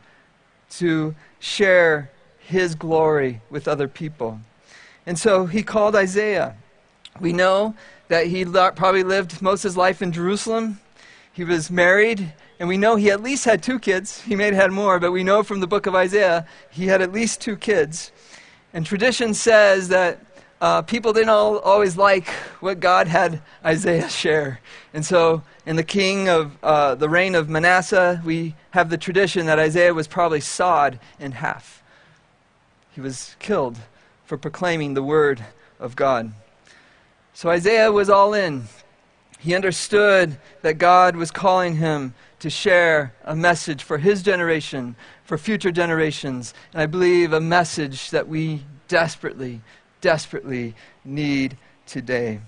to 0.70 1.14
share 1.40 2.10
his 2.48 2.74
glory 2.74 3.42
with 3.50 3.68
other 3.68 3.86
people. 3.86 4.40
And 5.06 5.18
so 5.18 5.44
he 5.44 5.62
called 5.62 5.94
Isaiah. 5.94 6.56
We 7.20 7.32
know 7.32 7.74
that 8.08 8.26
he 8.26 8.44
probably 8.44 9.02
lived 9.02 9.42
most 9.42 9.64
of 9.64 9.68
his 9.68 9.76
life 9.76 10.00
in 10.00 10.12
Jerusalem. 10.12 10.80
He 11.32 11.44
was 11.44 11.70
married, 11.70 12.32
and 12.58 12.66
we 12.66 12.78
know 12.78 12.96
he 12.96 13.10
at 13.10 13.22
least 13.22 13.44
had 13.44 13.62
two 13.62 13.78
kids. 13.78 14.22
He 14.22 14.34
may 14.34 14.46
have 14.46 14.54
had 14.54 14.72
more, 14.72 14.98
but 14.98 15.12
we 15.12 15.22
know 15.22 15.42
from 15.42 15.60
the 15.60 15.66
book 15.66 15.86
of 15.86 15.94
Isaiah 15.94 16.46
he 16.70 16.86
had 16.86 17.02
at 17.02 17.12
least 17.12 17.42
two 17.42 17.56
kids. 17.56 18.12
And 18.72 18.84
tradition 18.84 19.34
says 19.34 19.88
that 19.88 20.18
uh, 20.60 20.82
people 20.82 21.12
didn't 21.12 21.28
all, 21.28 21.58
always 21.58 21.96
like 21.96 22.28
what 22.60 22.80
God 22.80 23.06
had 23.06 23.40
Isaiah 23.64 24.08
share. 24.08 24.60
And 24.92 25.04
so, 25.04 25.42
in 25.66 25.76
the 25.76 25.84
king 25.84 26.28
of 26.28 26.56
uh, 26.62 26.94
the 26.94 27.08
reign 27.08 27.34
of 27.34 27.48
Manasseh, 27.48 28.22
we 28.24 28.54
have 28.70 28.90
the 28.90 28.98
tradition 28.98 29.46
that 29.46 29.58
Isaiah 29.58 29.94
was 29.94 30.08
probably 30.08 30.40
sawed 30.40 30.98
in 31.20 31.32
half. 31.32 31.82
He 32.90 33.00
was 33.00 33.36
killed 33.38 33.78
for 34.24 34.36
proclaiming 34.36 34.94
the 34.94 35.02
word 35.02 35.44
of 35.78 35.96
God. 35.96 36.32
So 37.32 37.50
Isaiah 37.50 37.92
was 37.92 38.10
all 38.10 38.34
in. 38.34 38.64
He 39.38 39.54
understood 39.54 40.36
that 40.62 40.78
God 40.78 41.14
was 41.14 41.30
calling 41.30 41.76
him 41.76 42.14
to 42.40 42.50
share 42.50 43.14
a 43.24 43.36
message 43.36 43.84
for 43.84 43.98
his 43.98 44.22
generation, 44.22 44.96
for 45.24 45.38
future 45.38 45.70
generations, 45.70 46.54
and 46.72 46.82
I 46.82 46.86
believe 46.86 47.32
a 47.32 47.40
message 47.40 48.10
that 48.10 48.26
we 48.26 48.64
desperately, 48.88 49.60
desperately 50.00 50.74
need 51.04 51.56
today. 51.86 52.40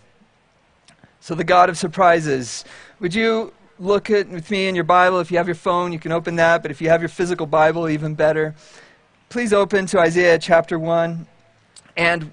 So, 1.20 1.34
the 1.34 1.44
God 1.44 1.68
of 1.68 1.76
surprises, 1.76 2.64
would 2.98 3.14
you 3.14 3.52
look 3.78 4.10
at 4.10 4.28
with 4.28 4.50
me 4.50 4.68
in 4.68 4.74
your 4.74 4.84
Bible? 4.84 5.20
If 5.20 5.30
you 5.30 5.38
have 5.38 5.48
your 5.48 5.54
phone, 5.54 5.92
you 5.92 5.98
can 5.98 6.12
open 6.12 6.36
that, 6.36 6.62
but 6.62 6.70
if 6.70 6.80
you 6.80 6.88
have 6.88 7.02
your 7.02 7.08
physical 7.08 7.46
Bible, 7.46 7.88
even 7.88 8.14
better. 8.14 8.54
Please 9.28 9.52
open 9.52 9.86
to 9.86 10.00
Isaiah 10.00 10.38
chapter 10.38 10.78
1. 10.78 11.26
And 11.96 12.32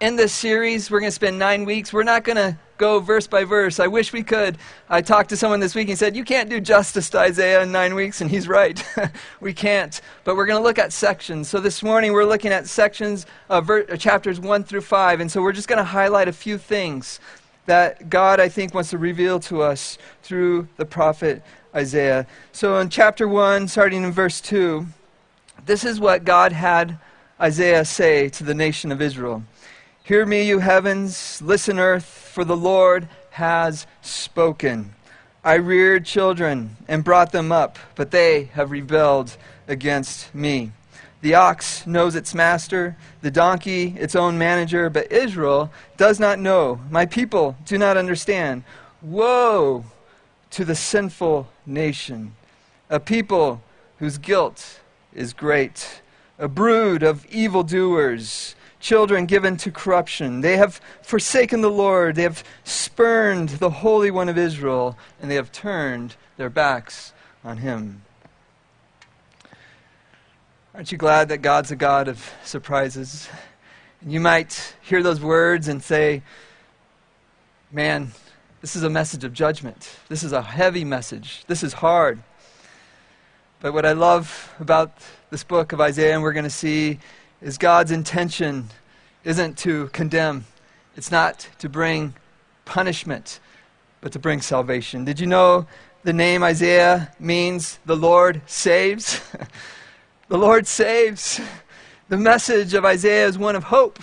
in 0.00 0.16
this 0.16 0.32
series, 0.32 0.90
we're 0.90 1.00
going 1.00 1.10
to 1.10 1.14
spend 1.14 1.38
nine 1.38 1.64
weeks. 1.64 1.92
We're 1.92 2.02
not 2.02 2.24
going 2.24 2.36
to 2.36 2.56
go 2.80 2.98
verse 2.98 3.26
by 3.26 3.44
verse. 3.44 3.78
I 3.78 3.86
wish 3.86 4.12
we 4.12 4.22
could. 4.22 4.56
I 4.88 5.02
talked 5.02 5.28
to 5.28 5.36
someone 5.36 5.60
this 5.60 5.74
week 5.74 5.82
and 5.82 5.90
he 5.90 5.96
said, 5.96 6.16
You 6.16 6.24
can't 6.24 6.48
do 6.48 6.60
justice 6.60 7.10
to 7.10 7.18
Isaiah 7.18 7.62
in 7.62 7.70
nine 7.70 7.94
weeks, 7.94 8.22
and 8.22 8.30
he's 8.30 8.48
right. 8.48 8.82
we 9.40 9.52
can't. 9.52 10.00
But 10.24 10.34
we're 10.34 10.46
going 10.46 10.60
to 10.60 10.66
look 10.66 10.78
at 10.78 10.92
sections. 10.92 11.48
So 11.48 11.60
this 11.60 11.82
morning, 11.82 12.12
we're 12.12 12.24
looking 12.24 12.52
at 12.52 12.66
sections 12.66 13.26
of 13.50 13.66
ver- 13.66 13.86
uh, 13.92 13.96
chapters 13.96 14.40
1 14.40 14.64
through 14.64 14.80
5. 14.80 15.20
And 15.20 15.30
so 15.30 15.42
we're 15.42 15.52
just 15.52 15.68
going 15.68 15.76
to 15.76 15.84
highlight 15.84 16.26
a 16.26 16.32
few 16.32 16.56
things 16.56 17.20
that 17.66 18.08
God, 18.08 18.40
I 18.40 18.48
think, 18.48 18.72
wants 18.72 18.90
to 18.90 18.98
reveal 18.98 19.38
to 19.40 19.60
us 19.60 19.98
through 20.22 20.66
the 20.78 20.86
prophet 20.86 21.42
Isaiah. 21.74 22.26
So 22.52 22.78
in 22.78 22.88
chapter 22.88 23.28
1, 23.28 23.68
starting 23.68 24.02
in 24.02 24.10
verse 24.10 24.40
2, 24.40 24.86
this 25.66 25.84
is 25.84 26.00
what 26.00 26.24
God 26.24 26.52
had 26.52 26.98
Isaiah 27.38 27.84
say 27.84 28.30
to 28.30 28.42
the 28.42 28.54
nation 28.54 28.90
of 28.90 29.02
Israel 29.02 29.44
Hear 30.10 30.26
me, 30.26 30.42
you 30.42 30.58
heavens, 30.58 31.40
listen, 31.40 31.78
earth, 31.78 32.04
for 32.04 32.44
the 32.44 32.56
Lord 32.56 33.08
has 33.30 33.86
spoken. 34.02 34.92
I 35.44 35.54
reared 35.54 36.04
children 36.04 36.76
and 36.88 37.04
brought 37.04 37.30
them 37.30 37.52
up, 37.52 37.78
but 37.94 38.10
they 38.10 38.46
have 38.54 38.72
rebelled 38.72 39.36
against 39.68 40.34
me. 40.34 40.72
The 41.20 41.36
ox 41.36 41.86
knows 41.86 42.16
its 42.16 42.34
master, 42.34 42.96
the 43.22 43.30
donkey 43.30 43.94
its 43.96 44.16
own 44.16 44.36
manager, 44.36 44.90
but 44.90 45.12
Israel 45.12 45.70
does 45.96 46.18
not 46.18 46.40
know. 46.40 46.80
My 46.90 47.06
people 47.06 47.54
do 47.64 47.78
not 47.78 47.96
understand. 47.96 48.64
Woe 49.00 49.84
to 50.50 50.64
the 50.64 50.74
sinful 50.74 51.46
nation, 51.66 52.34
a 52.88 52.98
people 52.98 53.62
whose 53.98 54.18
guilt 54.18 54.80
is 55.14 55.32
great. 55.32 56.02
A 56.36 56.48
brood 56.48 57.04
of 57.04 57.24
evildoers, 57.26 58.56
children 58.80 59.26
given 59.26 59.56
to 59.58 59.70
corruption. 59.70 60.40
They 60.40 60.56
have 60.56 60.80
forsaken 61.02 61.60
the 61.60 61.70
Lord. 61.70 62.16
They 62.16 62.22
have 62.22 62.42
spurned 62.64 63.50
the 63.50 63.70
Holy 63.70 64.10
One 64.10 64.28
of 64.28 64.36
Israel, 64.36 64.98
and 65.20 65.30
they 65.30 65.36
have 65.36 65.52
turned 65.52 66.16
their 66.36 66.50
backs 66.50 67.12
on 67.44 67.58
him. 67.58 68.02
Aren't 70.74 70.90
you 70.92 70.98
glad 70.98 71.28
that 71.28 71.38
God's 71.38 71.70
a 71.70 71.76
God 71.76 72.08
of 72.08 72.32
surprises? 72.44 73.28
You 74.06 74.20
might 74.20 74.74
hear 74.80 75.02
those 75.02 75.20
words 75.20 75.68
and 75.68 75.82
say, 75.82 76.22
Man, 77.72 78.12
this 78.60 78.74
is 78.74 78.82
a 78.82 78.90
message 78.90 79.22
of 79.22 79.32
judgment. 79.32 79.96
This 80.08 80.22
is 80.22 80.32
a 80.32 80.42
heavy 80.42 80.84
message. 80.84 81.44
This 81.46 81.62
is 81.62 81.72
hard. 81.72 82.20
But 83.60 83.74
what 83.74 83.84
I 83.84 83.92
love 83.92 84.52
about 84.58 84.92
this 85.30 85.44
book 85.44 85.72
of 85.72 85.80
Isaiah, 85.80 86.14
and 86.14 86.22
we're 86.22 86.32
going 86.32 86.44
to 86.44 86.50
see, 86.50 86.98
is 87.42 87.58
God's 87.58 87.90
intention 87.90 88.68
isn't 89.24 89.56
to 89.58 89.88
condemn, 89.88 90.44
it's 90.96 91.10
not 91.10 91.48
to 91.58 91.68
bring 91.68 92.14
punishment, 92.64 93.40
but 94.00 94.12
to 94.12 94.18
bring 94.18 94.40
salvation. 94.40 95.04
Did 95.04 95.20
you 95.20 95.26
know 95.26 95.66
the 96.02 96.12
name 96.12 96.42
Isaiah 96.42 97.12
means 97.18 97.78
the 97.86 97.96
Lord 97.96 98.42
saves? 98.46 99.20
the 100.28 100.38
Lord 100.38 100.66
saves. 100.66 101.40
The 102.08 102.16
message 102.16 102.74
of 102.74 102.84
Isaiah 102.84 103.26
is 103.26 103.38
one 103.38 103.56
of 103.56 103.64
hope, 103.64 103.98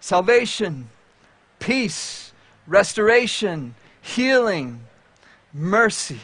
salvation, 0.00 0.88
peace, 1.58 2.32
restoration, 2.66 3.74
healing, 4.00 4.80
mercy. 5.52 6.20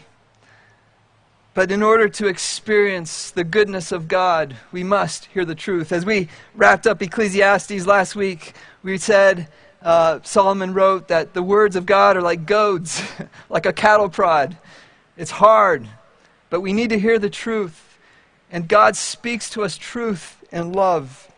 But 1.56 1.72
in 1.72 1.82
order 1.82 2.06
to 2.06 2.26
experience 2.26 3.30
the 3.30 3.42
goodness 3.42 3.90
of 3.90 4.08
God, 4.08 4.54
we 4.72 4.84
must 4.84 5.24
hear 5.24 5.46
the 5.46 5.54
truth. 5.54 5.90
As 5.90 6.04
we 6.04 6.28
wrapped 6.54 6.86
up 6.86 7.00
Ecclesiastes 7.00 7.86
last 7.86 8.14
week, 8.14 8.52
we 8.82 8.98
said, 8.98 9.48
uh, 9.80 10.20
Solomon 10.22 10.74
wrote 10.74 11.08
that 11.08 11.32
the 11.32 11.42
words 11.42 11.74
of 11.74 11.86
God 11.86 12.14
are 12.18 12.20
like 12.20 12.44
goads, 12.44 13.02
like 13.48 13.64
a 13.64 13.72
cattle 13.72 14.10
prod. 14.10 14.58
It's 15.16 15.30
hard, 15.30 15.88
but 16.50 16.60
we 16.60 16.74
need 16.74 16.90
to 16.90 16.98
hear 16.98 17.18
the 17.18 17.30
truth. 17.30 17.98
And 18.52 18.68
God 18.68 18.94
speaks 18.94 19.48
to 19.50 19.62
us 19.62 19.78
truth 19.78 20.44
and 20.52 20.76
love. 20.76 21.32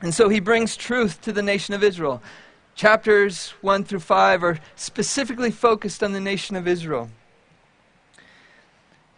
And 0.00 0.14
so 0.14 0.30
he 0.30 0.40
brings 0.40 0.78
truth 0.78 1.20
to 1.20 1.32
the 1.32 1.42
nation 1.42 1.74
of 1.74 1.84
Israel. 1.84 2.22
Chapters 2.74 3.50
1 3.60 3.84
through 3.84 4.00
5 4.00 4.44
are 4.44 4.60
specifically 4.76 5.50
focused 5.50 6.02
on 6.02 6.12
the 6.12 6.20
nation 6.20 6.56
of 6.56 6.66
Israel. 6.66 7.10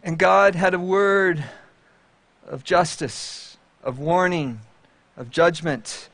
And 0.02 0.18
God 0.18 0.54
had 0.54 0.72
a 0.72 0.78
word 0.78 1.44
of 2.48 2.64
justice, 2.64 3.58
of 3.84 3.98
warning, 3.98 4.60
of 5.16 5.30
judgment, 5.30 6.08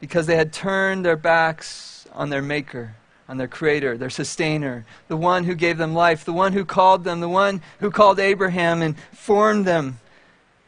because 0.00 0.26
they 0.26 0.36
had 0.36 0.52
turned 0.52 1.04
their 1.04 1.16
backs 1.16 2.06
on 2.12 2.30
their 2.30 2.42
Maker, 2.42 2.96
on 3.28 3.36
their 3.36 3.48
Creator, 3.48 3.96
their 3.96 4.10
Sustainer, 4.10 4.84
the 5.08 5.16
one 5.16 5.44
who 5.44 5.54
gave 5.54 5.78
them 5.78 5.94
life, 5.94 6.24
the 6.24 6.32
one 6.32 6.52
who 6.52 6.64
called 6.64 7.04
them, 7.04 7.20
the 7.20 7.28
one 7.28 7.62
who 7.78 7.90
called 7.90 8.18
Abraham 8.18 8.82
and 8.82 8.98
formed 9.12 9.64
them. 9.64 10.00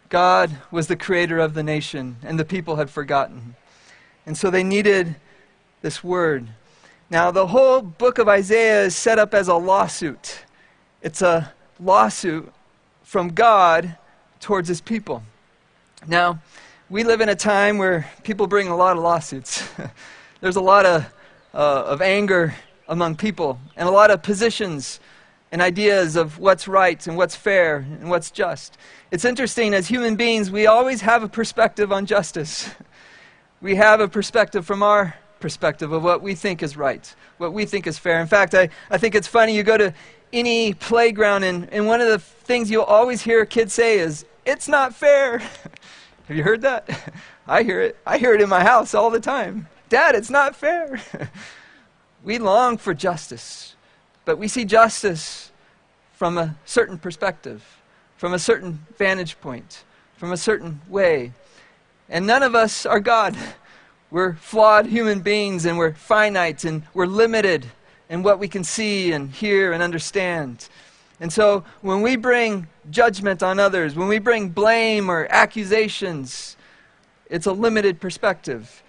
God 0.09 0.57
was 0.71 0.87
the 0.87 0.97
Creator 0.97 1.39
of 1.41 1.55
the 1.55 1.65
nation, 1.65 2.17
and 2.23 2.39
the 2.39 2.45
people 2.45 2.77
had 2.77 2.91
forgotten. 2.91 3.57
And 4.25 4.39
so 4.39 4.51
they 4.51 4.63
needed 4.63 5.17
this 5.83 6.03
word. 6.05 6.49
Now, 7.11 7.31
the 7.31 7.49
whole 7.49 7.83
book 7.83 8.19
of 8.19 8.29
Isaiah 8.29 8.85
is 8.85 8.97
set 8.97 9.19
up 9.19 9.35
as 9.35 9.49
a 9.49 9.57
lawsuit. 9.57 10.45
It's 11.03 11.23
a 11.23 11.53
lawsuit 11.81 12.53
from 13.03 13.29
God 13.29 13.97
towards 14.41 14.69
his 14.69 14.81
people. 14.81 15.23
Now, 16.07 16.41
we 16.89 17.03
live 17.03 17.21
in 17.21 17.29
a 17.29 17.35
time 17.35 17.79
where 17.79 18.09
people 18.23 18.47
bring 18.47 18.69
a 18.69 18.77
lot 18.77 18.97
of 18.97 19.03
lawsuits. 19.03 19.69
There's 20.41 20.57
a 20.57 20.61
lot 20.61 20.87
of, 20.87 21.13
uh, 21.55 21.85
of 21.85 22.03
anger 22.03 22.55
among 22.89 23.17
people 23.17 23.59
and 23.77 23.89
a 23.89 23.93
lot 23.93 24.11
of 24.11 24.23
positions 24.23 25.01
and 25.51 25.63
ideas 25.63 26.17
of 26.17 26.39
what's 26.39 26.69
right 26.69 27.07
and 27.07 27.17
what's 27.17 27.35
fair 27.35 27.77
and 27.77 28.11
what's 28.11 28.31
just. 28.31 28.77
It's 29.11 29.25
interesting, 29.25 29.75
as 29.75 29.89
human 29.89 30.17
beings, 30.17 30.51
we 30.51 30.67
always 30.67 31.01
have 31.01 31.23
a 31.23 31.29
perspective 31.29 31.93
on 31.93 32.07
justice. 32.07 32.71
We 33.63 33.77
have 33.77 34.01
a 34.01 34.07
perspective 34.07 34.67
from 34.67 34.83
our 34.83 35.15
perspective 35.41 35.91
of 35.91 36.05
what 36.05 36.21
we 36.21 36.35
think 36.35 36.63
is 36.63 36.77
right, 36.77 37.15
what 37.39 37.55
we 37.55 37.65
think 37.65 37.87
is 37.87 37.99
fair. 37.99 38.21
In 38.21 38.27
fact, 38.27 38.55
I, 38.55 38.69
I 38.91 38.99
think 38.99 39.15
it's 39.15 39.27
funny, 39.27 39.57
you 39.57 39.63
go 39.63 39.79
to 39.79 39.95
any 40.33 40.75
playground, 40.75 41.45
and, 41.45 41.73
and 41.73 41.87
one 41.87 42.01
of 42.01 42.09
the 42.09 42.19
things 42.19 42.71
you'll 42.71 42.83
always 42.85 43.23
hear 43.23 43.45
kids 43.45 43.73
say 43.73 43.99
is, 43.99 44.25
It's 44.45 44.69
not 44.69 44.95
fair. 44.95 45.39
Have 46.29 46.37
you 46.37 46.43
heard 46.43 46.63
that? 46.63 47.15
I 47.49 47.63
hear 47.63 47.81
it. 47.81 47.97
I 48.05 48.19
hear 48.19 48.35
it 48.35 48.41
in 48.41 48.49
my 48.49 48.63
house 48.63 48.95
all 48.95 49.11
the 49.11 49.21
time. 49.21 49.69
Dad, 49.89 50.15
it's 50.15 50.31
not 50.31 50.57
fair. 50.57 51.01
we 52.25 52.39
long 52.39 52.77
for 52.77 52.93
justice, 52.93 53.77
but 54.25 54.37
we 54.37 54.49
see 54.49 54.65
justice 54.65 55.53
from 56.13 56.39
a 56.39 56.57
certain 56.65 56.99
perspective, 56.99 57.79
from 58.17 58.33
a 58.33 58.39
certain 58.39 58.85
vantage 58.99 59.41
point, 59.41 59.85
from 60.17 60.33
a 60.33 60.37
certain 60.37 60.81
way. 60.89 61.33
And 62.09 62.27
none 62.27 62.43
of 62.43 62.55
us 62.55 62.87
are 62.87 63.01
God. 63.01 63.37
We're 64.11 64.35
flawed 64.35 64.87
human 64.87 65.21
beings 65.21 65.65
and 65.67 65.79
we're 65.79 65.93
finite 65.93 66.65
and 66.65 66.83
we're 66.95 67.07
limited 67.07 67.67
in 68.09 68.23
what 68.23 68.39
we 68.39 68.49
can 68.49 68.65
see 68.65 69.13
and 69.13 69.31
hear 69.31 69.73
and 69.73 69.83
understand. 69.83 70.69
And 71.21 71.33
so 71.33 71.65
when 71.81 72.03
we 72.03 72.17
bring 72.17 72.67
judgment 72.91 73.43
on 73.43 73.59
others, 73.59 73.95
when 73.95 74.09
we 74.09 74.19
bring 74.19 74.51
blame 74.51 75.11
or 75.11 75.27
accusations, 75.31 76.57
it's 77.29 77.47
a 77.47 77.53
limited 77.53 78.01
perspective. 78.01 78.83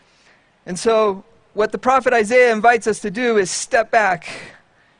And 0.65 0.77
so 0.77 1.23
what 1.53 1.71
the 1.71 1.77
prophet 1.77 2.13
Isaiah 2.13 2.51
invites 2.51 2.85
us 2.87 2.99
to 2.99 3.11
do 3.11 3.37
is 3.37 3.49
step 3.49 3.89
back, 3.89 4.27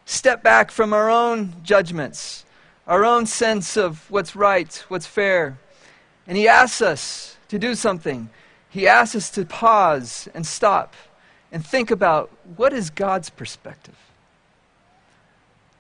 step 0.06 0.42
back 0.42 0.72
from 0.72 0.94
our 0.94 1.10
own 1.10 1.54
judgments, 1.64 2.46
our 2.88 3.04
own 3.04 3.26
sense 3.26 3.78
of 3.78 4.10
what's 4.10 4.36
right, 4.36 4.84
what's 4.88 5.06
fair. 5.06 5.58
And 6.26 6.38
he 6.38 6.48
asks 6.48 6.82
us 6.82 7.38
to 7.50 7.60
do 7.60 7.76
something 7.76 8.30
he 8.70 8.88
asks 8.88 9.16
us 9.16 9.30
to 9.32 9.46
pause 9.46 10.28
and 10.34 10.46
stop 10.46 10.94
and 11.52 11.66
think 11.66 11.90
about 11.90 12.30
what 12.56 12.74
is 12.74 12.90
God's 12.90 13.30
perspective? 13.30 13.96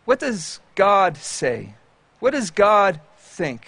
What 0.07 0.21
does 0.21 0.61
God 0.73 1.17
say? 1.17 1.73
What 2.19 2.31
does 2.31 2.49
God 2.49 3.01
think? 3.17 3.67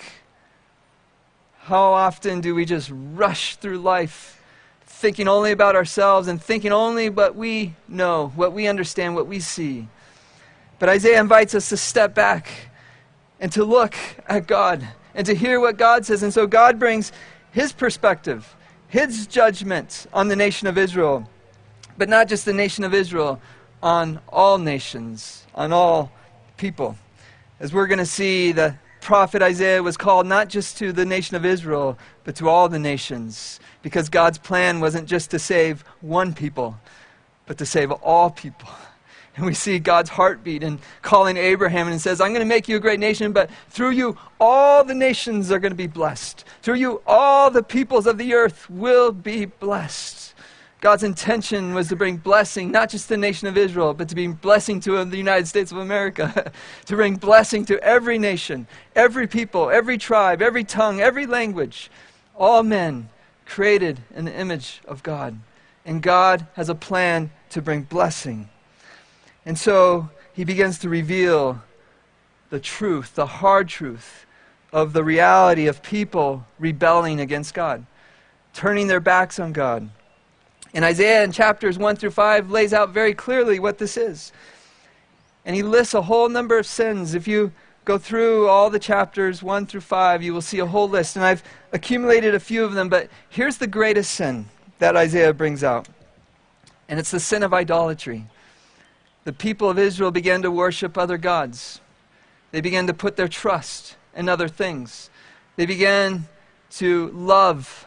How 1.64 1.92
often 1.92 2.40
do 2.40 2.56
we 2.56 2.64
just 2.64 2.90
rush 2.94 3.58
through 3.58 3.80
life 3.80 4.42
thinking 4.86 5.28
only 5.28 5.52
about 5.52 5.76
ourselves 5.76 6.30
and 6.30 6.42
thinking 6.42 6.72
only 6.72 7.10
what 7.10 7.36
we 7.36 7.74
know, 7.90 8.32
what 8.38 8.54
we 8.54 8.68
understand, 8.68 9.16
what 9.16 9.28
we 9.28 9.42
see? 9.42 9.90
But 10.80 10.88
Isaiah 10.88 11.20
invites 11.20 11.56
us 11.56 11.68
to 11.70 11.78
step 11.78 12.16
back 12.16 12.48
and 13.42 13.52
to 13.52 13.66
look 13.66 13.94
at 14.26 14.48
God 14.48 14.88
and 15.14 15.26
to 15.26 15.36
hear 15.36 15.60
what 15.60 15.76
God 15.76 16.06
says. 16.06 16.24
And 16.24 16.34
so 16.34 16.48
God 16.48 16.80
brings 16.80 17.12
his 17.52 17.74
perspective 17.74 18.56
his 18.88 19.28
judgment 19.28 20.08
on 20.14 20.30
the 20.30 20.38
nation 20.38 20.70
of 20.70 20.78
Israel, 20.78 21.30
but 21.98 22.08
not 22.08 22.30
just 22.30 22.46
the 22.46 22.54
nation 22.54 22.86
of 22.86 22.94
Israel, 22.94 23.42
on 23.84 24.22
all 24.30 24.58
nations, 24.58 25.46
on 25.54 25.74
all 25.74 26.14
people. 26.60 26.98
As 27.60 27.74
we're 27.74 27.88
going 27.88 28.00
to 28.00 28.06
see, 28.06 28.52
the 28.52 28.76
prophet 29.02 29.42
Isaiah 29.42 29.82
was 29.82 29.98
called 29.98 30.28
not 30.28 30.50
just 30.50 30.78
to 30.78 30.92
the 30.92 31.06
nation 31.06 31.36
of 31.36 31.46
Israel, 31.46 31.98
but 32.26 32.36
to 32.36 32.50
all 32.50 32.70
the 32.70 32.78
nations, 32.78 33.60
because 33.82 34.10
God's 34.10 34.38
plan 34.38 34.82
wasn't 34.82 35.08
just 35.08 35.32
to 35.32 35.40
save 35.40 35.82
one 36.02 36.34
people, 36.34 36.78
but 37.48 37.58
to 37.58 37.66
save 37.66 37.92
all 37.92 38.30
people. 38.30 38.70
And 39.36 39.46
we 39.46 39.54
see 39.54 39.80
God's 39.80 40.10
heartbeat 40.10 40.64
in 40.64 40.80
calling 41.02 41.38
Abraham 41.38 41.88
and 41.88 42.02
says, 42.02 42.20
I'm 42.20 42.32
going 42.32 42.42
to 42.42 42.46
make 42.46 42.68
you 42.68 42.76
a 42.76 42.80
great 42.80 43.00
nation, 43.00 43.32
but 43.32 43.50
through 43.70 43.92
you, 43.92 44.18
all 44.38 44.84
the 44.84 44.96
nations 44.96 45.50
are 45.50 45.60
going 45.60 45.72
to 45.72 45.78
be 45.78 45.88
blessed. 45.88 46.44
Through 46.62 46.76
you, 46.76 47.02
all 47.08 47.50
the 47.50 47.64
peoples 47.64 48.06
of 48.06 48.18
the 48.18 48.34
earth 48.34 48.70
will 48.70 49.14
be 49.14 49.46
blessed. 49.46 50.19
God's 50.82 51.04
intention 51.04 51.74
was 51.74 51.90
to 51.90 51.96
bring 51.98 52.18
blessing, 52.18 52.72
not 52.72 52.90
just 52.90 53.06
to 53.06 53.10
the 53.10 53.18
nation 53.18 53.50
of 53.50 53.58
Israel, 53.58 53.94
but 53.94 54.08
to 54.10 54.16
bring 54.16 54.34
blessing 54.34 54.80
to 54.82 55.04
the 55.04 55.18
United 55.18 55.48
States 55.48 55.72
of 55.72 55.78
America, 55.78 56.52
to 56.86 56.96
bring 56.96 57.16
blessing 57.16 57.66
to 57.66 57.82
every 57.84 58.18
nation, 58.18 58.66
every 58.96 59.28
people, 59.28 59.70
every 59.70 59.98
tribe, 59.98 60.42
every 60.42 60.64
tongue, 60.64 61.02
every 61.02 61.26
language, 61.26 61.92
all 62.38 62.64
men 62.64 63.10
created 63.46 64.00
in 64.16 64.24
the 64.24 64.34
image 64.34 64.80
of 64.88 65.04
God. 65.04 65.38
And 65.86 66.02
God 66.02 66.48
has 66.54 66.70
a 66.70 66.76
plan 66.76 67.32
to 67.50 67.62
bring 67.62 67.82
blessing. 67.82 68.48
And 69.46 69.58
so 69.58 70.10
he 70.34 70.46
begins 70.46 70.80
to 70.80 70.90
reveal 70.90 71.62
the 72.52 72.60
truth, 72.60 73.16
the 73.16 73.26
hard 73.26 73.68
truth 73.68 74.26
of 74.72 74.94
the 74.94 75.04
reality 75.04 75.68
of 75.68 75.84
people 75.84 76.46
rebelling 76.58 77.20
against 77.20 77.54
God, 77.54 77.86
turning 78.54 78.88
their 78.88 79.00
backs 79.00 79.40
on 79.40 79.52
God. 79.52 79.90
And 80.74 80.86
Isaiah 80.86 81.24
in 81.24 81.32
chapters 81.32 81.78
1 81.78 81.96
through 81.96 82.12
5 82.12 82.52
lays 82.52 82.74
out 82.74 82.90
very 82.90 83.14
clearly 83.14 83.60
what 83.60 83.78
this 83.78 83.98
is. 83.98 84.32
And 85.46 85.56
he 85.56 85.64
lists 85.64 85.94
a 85.94 86.04
whole 86.04 86.30
number 86.30 86.58
of 86.58 86.66
sins. 86.66 87.14
If 87.14 87.28
you 87.28 87.52
go 87.86 87.98
through 87.98 88.48
all 88.48 88.70
the 88.70 88.80
chapters 88.80 89.42
1 89.42 89.66
through 89.66 89.82
5, 89.82 90.22
you 90.22 90.34
will 90.34 90.42
see 90.42 90.60
a 90.60 90.66
whole 90.66 90.88
list. 90.88 91.16
And 91.16 91.26
I've 91.26 91.44
accumulated 91.72 92.36
a 92.36 92.40
few 92.40 92.64
of 92.64 92.74
them, 92.74 92.90
but 92.90 93.10
here's 93.30 93.58
the 93.58 93.68
greatest 93.68 94.12
sin 94.12 94.46
that 94.78 94.96
Isaiah 94.96 95.34
brings 95.34 95.64
out. 95.64 95.88
And 96.88 97.00
it's 97.00 97.12
the 97.12 97.20
sin 97.20 97.44
of 97.44 97.54
idolatry 97.54 98.26
the 99.30 99.34
people 99.34 99.70
of 99.70 99.78
Israel 99.78 100.10
began 100.10 100.42
to 100.42 100.50
worship 100.50 100.98
other 100.98 101.18
gods. 101.18 101.82
They 102.52 102.62
began 102.62 102.88
to 102.88 102.96
put 102.96 103.16
their 103.16 103.28
trust 103.28 103.96
in 104.16 104.28
other 104.28 104.48
things. 104.48 105.12
They 105.56 105.68
began 105.68 106.28
to 106.72 107.12
love 107.12 107.86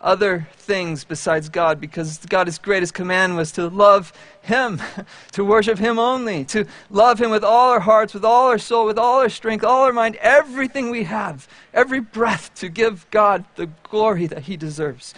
other 0.00 0.46
things 0.54 1.04
besides 1.04 1.48
God 1.48 1.80
because 1.80 2.18
God's 2.26 2.58
greatest 2.58 2.94
command 2.94 3.36
was 3.36 3.52
to 3.52 3.68
love 3.68 4.12
Him, 4.42 4.80
to 5.32 5.44
worship 5.44 5.78
Him 5.78 5.98
only, 5.98 6.44
to 6.46 6.66
love 6.90 7.20
Him 7.20 7.30
with 7.30 7.44
all 7.44 7.70
our 7.70 7.80
hearts, 7.80 8.14
with 8.14 8.24
all 8.24 8.48
our 8.48 8.58
soul, 8.58 8.86
with 8.86 8.98
all 8.98 9.20
our 9.20 9.28
strength, 9.28 9.64
all 9.64 9.84
our 9.84 9.92
mind, 9.92 10.16
everything 10.16 10.90
we 10.90 11.04
have, 11.04 11.48
every 11.72 12.00
breath, 12.00 12.54
to 12.56 12.68
give 12.68 13.08
God 13.10 13.44
the 13.56 13.66
glory 13.84 14.26
that 14.26 14.42
He 14.42 14.56
deserves. 14.56 15.14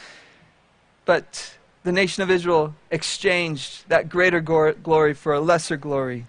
But 1.05 1.57
the 1.85 1.93
nation 1.93 2.23
of 2.23 2.31
Israel 2.31 2.75
exchanged 2.91 3.89
that 3.89 4.09
greater 4.09 4.41
glory 4.41 5.15
for 5.15 5.33
a 5.33 5.41
lesser 5.41 5.77
glory. 5.77 6.27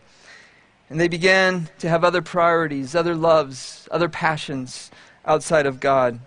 And 0.89 1.00
they 1.00 1.08
began 1.08 1.70
to 1.79 1.89
have 1.89 2.03
other 2.03 2.22
priorities, 2.22 2.96
other 2.96 3.15
loves, 3.15 3.88
other 3.91 4.10
passions 4.10 4.89
outside 5.25 5.65
of 5.65 5.79
God. 5.79 6.20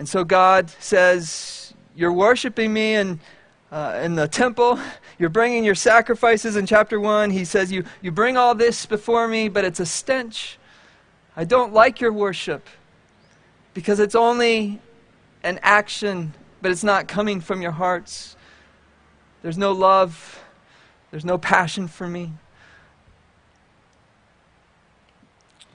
And 0.00 0.08
so 0.08 0.24
God 0.24 0.70
says, 0.80 1.74
You're 1.94 2.14
worshiping 2.14 2.72
me 2.72 2.94
in, 2.94 3.20
uh, 3.70 4.00
in 4.02 4.14
the 4.14 4.26
temple. 4.26 4.80
You're 5.18 5.28
bringing 5.28 5.62
your 5.62 5.74
sacrifices 5.74 6.56
in 6.56 6.64
chapter 6.64 6.98
1. 6.98 7.28
He 7.28 7.44
says, 7.44 7.70
you, 7.70 7.84
you 8.00 8.10
bring 8.10 8.38
all 8.38 8.54
this 8.54 8.86
before 8.86 9.28
me, 9.28 9.50
but 9.50 9.62
it's 9.66 9.78
a 9.78 9.84
stench. 9.84 10.58
I 11.36 11.44
don't 11.44 11.74
like 11.74 12.00
your 12.00 12.14
worship 12.14 12.66
because 13.74 14.00
it's 14.00 14.14
only 14.14 14.80
an 15.42 15.60
action, 15.62 16.32
but 16.62 16.70
it's 16.70 16.82
not 16.82 17.06
coming 17.06 17.42
from 17.42 17.60
your 17.60 17.72
hearts. 17.72 18.36
There's 19.42 19.58
no 19.58 19.72
love, 19.72 20.42
there's 21.10 21.26
no 21.26 21.36
passion 21.36 21.88
for 21.88 22.08
me. 22.08 22.32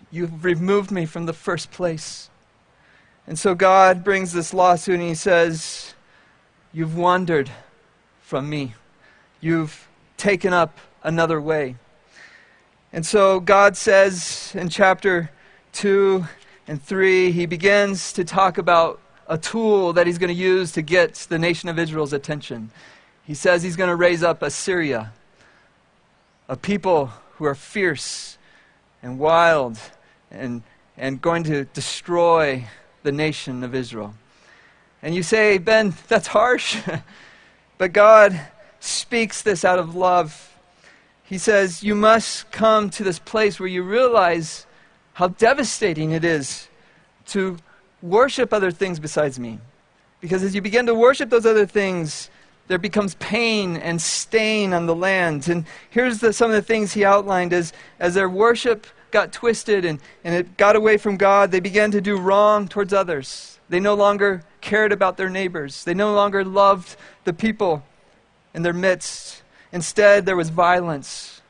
You've 0.10 0.44
removed 0.44 0.90
me 0.90 1.06
from 1.06 1.28
the 1.28 1.34
first 1.34 1.70
place. 1.70 2.32
And 3.28 3.40
so 3.40 3.56
God 3.56 4.04
brings 4.04 4.34
this 4.34 4.54
lawsuit 4.54 5.00
and 5.00 5.10
he 5.10 5.16
says, 5.16 5.94
You've 6.72 6.98
wandered 6.98 7.50
from 8.22 8.50
me. 8.50 8.74
You've 9.40 9.88
taken 10.18 10.54
up 10.54 10.78
another 11.04 11.40
way. 11.40 11.76
And 12.92 13.06
so 13.06 13.40
God 13.40 13.78
says 13.78 14.52
in 14.56 14.70
chapter 14.70 15.32
2 15.74 16.26
and 16.68 16.82
3, 16.82 17.32
he 17.32 17.46
begins 17.46 18.14
to 18.14 18.24
talk 18.24 18.58
about 18.58 19.00
a 19.28 19.38
tool 19.38 19.94
that 19.94 20.06
he's 20.06 20.18
going 20.18 20.34
to 20.34 20.34
use 20.34 20.72
to 20.74 20.82
get 20.82 21.16
the 21.30 21.40
nation 21.40 21.70
of 21.70 21.80
Israel's 21.80 22.14
attention. 22.14 22.72
He 23.26 23.34
says 23.34 23.64
he's 23.64 23.76
going 23.76 23.90
to 23.90 23.96
raise 23.96 24.22
up 24.22 24.42
Assyria, 24.42 25.12
a 26.48 26.56
people 26.56 27.12
who 27.36 27.46
are 27.46 27.56
fierce 27.56 28.38
and 29.02 29.18
wild 29.18 29.80
and, 30.30 30.62
and 30.98 31.22
going 31.22 31.44
to 31.46 31.66
destroy 31.66 32.66
the 33.06 33.12
nation 33.14 33.64
of 33.64 33.74
Israel. 33.74 34.14
And 35.02 35.16
you 35.16 35.24
say, 35.24 35.58
Ben, 35.60 35.94
that's 36.10 36.28
harsh. 36.28 36.78
but 37.78 37.94
God 37.94 38.40
speaks 38.80 39.42
this 39.42 39.64
out 39.64 39.80
of 39.80 39.96
love. 39.96 40.54
He 41.24 41.38
says, 41.38 41.84
You 41.84 41.96
must 41.96 42.52
come 42.52 42.90
to 42.90 43.04
this 43.04 43.20
place 43.20 43.60
where 43.60 43.70
you 43.70 43.84
realize 43.84 44.66
how 45.14 45.30
devastating 45.30 46.12
it 46.12 46.26
is 46.26 46.68
to 47.28 47.58
worship 48.02 48.52
other 48.52 48.72
things 48.72 49.00
besides 49.00 49.40
me. 49.40 49.60
Because 50.20 50.44
as 50.44 50.56
you 50.56 50.62
begin 50.62 50.86
to 50.88 50.96
worship 50.96 51.30
those 51.30 51.46
other 51.46 51.66
things, 51.66 52.30
there 52.68 52.78
becomes 52.80 53.16
pain 53.16 53.78
and 53.78 54.02
stain 54.02 54.74
on 54.74 54.88
the 54.88 54.96
land. 54.96 55.48
And 55.48 55.66
here's 55.90 56.20
the, 56.20 56.34
some 56.34 56.50
of 56.50 56.56
the 56.56 56.62
things 56.62 56.94
he 56.94 57.06
outlined 57.06 57.54
as, 57.54 57.74
as 58.00 58.16
their 58.16 58.30
worship 58.30 58.88
got 59.12 59.32
twisted 59.32 59.86
and, 59.86 60.00
and 60.24 60.36
it 60.36 60.58
got 60.58 60.76
away 60.76 60.98
from 60.98 61.18
God, 61.18 61.52
they 61.52 61.60
began 61.60 61.92
to 61.92 62.02
do 62.02 62.18
wrong 62.18 62.68
towards 62.68 62.94
others. 62.94 63.60
They 63.70 63.80
no 63.80 63.94
longer 63.94 64.44
cared 64.62 64.92
about 64.92 65.18
their 65.18 65.30
neighbors, 65.30 65.84
they 65.84 65.94
no 65.94 66.14
longer 66.14 66.44
loved 66.44 66.96
the 67.24 67.34
people 67.34 67.84
in 68.54 68.62
their 68.62 68.74
midst. 68.74 69.44
Instead, 69.72 70.26
there 70.26 70.36
was 70.36 70.50
violence, 70.50 71.42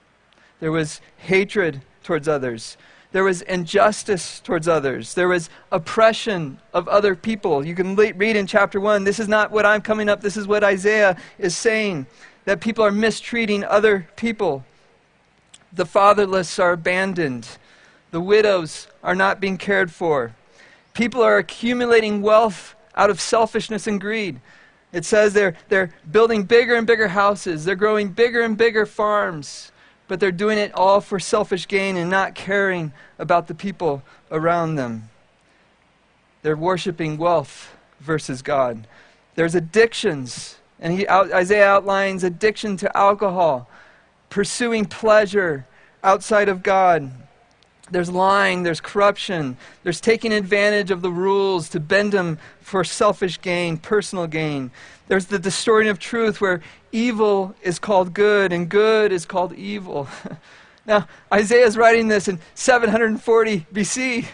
there 0.60 0.72
was 0.72 1.02
hatred 1.18 1.82
towards 2.04 2.28
others. 2.28 2.78
There 3.12 3.24
was 3.24 3.44
injustice 3.44 4.42
towards 4.42 4.68
others. 4.68 5.14
There 5.14 5.30
was 5.30 5.50
oppression 5.72 6.60
of 6.74 6.90
other 6.90 7.16
people. 7.16 7.66
You 7.66 7.74
can 7.74 7.96
le- 7.96 8.14
read 8.14 8.36
in 8.36 8.46
chapter 8.46 8.78
1. 8.78 9.06
This 9.06 9.20
is 9.20 9.30
not 9.30 9.52
what 9.52 9.66
I'm 9.66 9.82
coming 9.82 10.10
up, 10.10 10.20
this 10.20 10.36
is 10.36 10.48
what 10.48 10.66
Isaiah 10.66 11.16
is 11.40 11.56
saying 11.56 12.08
that 12.44 12.60
people 12.62 12.84
are 12.84 12.92
mistreating 12.92 13.64
other 13.64 14.08
people. 14.16 14.66
The 15.76 15.86
fatherless 15.86 16.58
are 16.58 16.72
abandoned. 16.72 17.48
The 18.12 18.22
widows 18.22 18.88
are 19.04 19.16
not 19.16 19.42
being 19.42 19.58
cared 19.58 19.92
for. 19.92 20.34
People 20.94 21.22
are 21.22 21.38
accumulating 21.38 22.22
wealth 22.22 22.76
out 22.96 23.10
of 23.10 23.20
selfishness 23.20 23.86
and 23.86 24.00
greed. 24.00 24.40
It 24.94 25.04
says 25.04 25.34
they're, 25.34 25.56
they're 25.68 25.92
building 26.10 26.44
bigger 26.44 26.76
and 26.76 26.88
bigger 26.88 27.10
houses, 27.10 27.66
they're 27.66 27.76
growing 27.76 28.10
bigger 28.10 28.42
and 28.42 28.58
bigger 28.58 28.86
farms, 28.86 29.74
but 30.08 30.22
they're 30.22 30.32
doing 30.32 30.58
it 30.58 30.74
all 30.74 31.02
for 31.02 31.20
selfish 31.20 31.68
gain 31.68 31.98
and 31.98 32.10
not 32.10 32.34
caring 32.34 32.94
about 33.20 33.48
the 33.48 33.56
people 33.56 34.04
around 34.32 34.76
them. 34.76 35.10
They're 36.44 36.56
worshiping 36.56 37.18
wealth 37.18 37.76
versus 38.00 38.42
God. 38.42 38.88
There's 39.36 39.56
addictions, 39.56 40.58
and 40.80 40.94
he, 40.94 41.10
Isaiah 41.10 41.68
outlines 41.68 42.24
addiction 42.24 42.78
to 42.78 42.98
alcohol, 42.98 43.68
pursuing 44.36 44.84
pleasure 44.84 45.66
outside 46.04 46.50
of 46.50 46.62
God. 46.62 47.10
There's 47.90 48.10
lying, 48.10 48.64
there's 48.64 48.82
corruption, 48.82 49.56
there's 49.84 50.02
taking 50.02 50.34
advantage 50.34 50.92
of 50.92 51.02
the 51.02 51.10
rules 51.10 51.70
to 51.70 51.80
bend 51.80 52.12
them 52.12 52.38
for 52.60 52.84
selfish 52.84 53.40
gain, 53.40 53.78
personal 53.78 54.28
gain. 54.28 54.72
There's 55.08 55.28
the 55.28 55.40
distorting 55.40 55.90
of 55.90 56.00
truth 56.00 56.42
where 56.42 56.62
evil 56.92 57.56
is 57.62 57.80
called 57.80 58.14
good 58.14 58.52
and 58.52 58.68
good 58.68 59.14
is 59.14 59.26
called 59.26 59.54
evil. 59.54 60.10
now, 60.86 61.08
Isaiah 61.32 61.66
is 61.66 61.78
writing 61.78 62.10
this 62.10 62.28
in 62.28 62.42
740 62.56 63.68
BC, 63.74 64.26